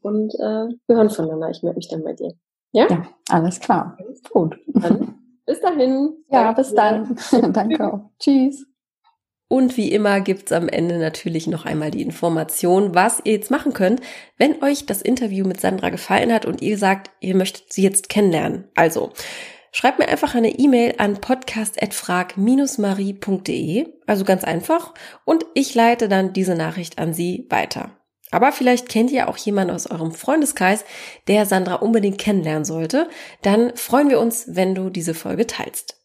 [0.02, 1.50] Und äh, wir hören voneinander.
[1.50, 2.32] Ich melde mich dann bei dir.
[2.72, 2.88] Ja?
[2.90, 3.98] Ja, alles klar.
[4.32, 4.58] Gut.
[4.68, 5.16] Dann
[5.46, 6.14] bis dahin.
[6.30, 7.18] Ja, bis dann.
[7.54, 8.02] Danke auch.
[8.20, 8.66] Tschüss.
[9.50, 13.72] Und wie immer gibt's am Ende natürlich noch einmal die Information, was ihr jetzt machen
[13.72, 14.02] könnt,
[14.38, 18.10] wenn euch das Interview mit Sandra gefallen hat und ihr sagt, ihr möchtet sie jetzt
[18.10, 18.66] kennenlernen.
[18.76, 19.14] Also,
[19.72, 24.94] schreibt mir einfach eine E-Mail an podcast.frag-marie.de, also ganz einfach,
[25.24, 27.92] und ich leite dann diese Nachricht an sie weiter.
[28.32, 30.84] Aber vielleicht kennt ihr auch jemanden aus eurem Freundeskreis,
[31.28, 33.10] der Sandra unbedingt kennenlernen sollte.
[33.42, 36.02] Dann freuen wir uns, wenn du diese Folge teilst.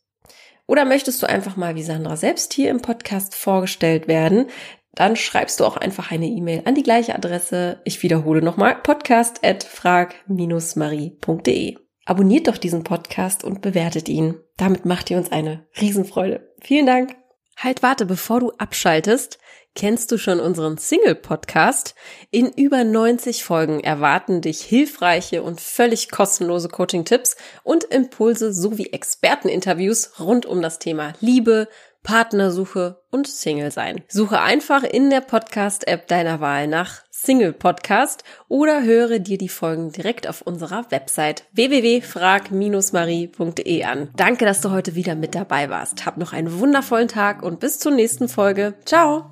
[0.66, 4.46] Oder möchtest du einfach mal wie Sandra selbst hier im Podcast vorgestellt werden?
[4.94, 7.80] Dann schreibst du auch einfach eine E-Mail an die gleiche Adresse.
[7.84, 11.76] Ich wiederhole nochmal podcast at frag-marie.de.
[12.04, 14.34] Abonniert doch diesen Podcast und bewertet ihn.
[14.56, 16.52] Damit macht ihr uns eine Riesenfreude.
[16.60, 17.16] Vielen Dank.
[17.56, 19.38] Halt, warte, bevor du abschaltest.
[19.74, 21.94] Kennst du schon unseren Single-Podcast?
[22.30, 30.20] In über 90 Folgen erwarten dich hilfreiche und völlig kostenlose Coaching-Tipps und Impulse sowie Experteninterviews
[30.20, 31.68] rund um das Thema Liebe,
[32.02, 34.02] Partnersuche und Single-Sein.
[34.08, 39.92] Suche einfach in der Podcast-App deiner Wahl nach Single Podcast oder höre dir die Folgen
[39.92, 44.10] direkt auf unserer Website www.frag-marie.de an.
[44.16, 46.04] Danke, dass du heute wieder mit dabei warst.
[46.04, 48.74] Hab noch einen wundervollen Tag und bis zur nächsten Folge.
[48.84, 49.30] Ciao!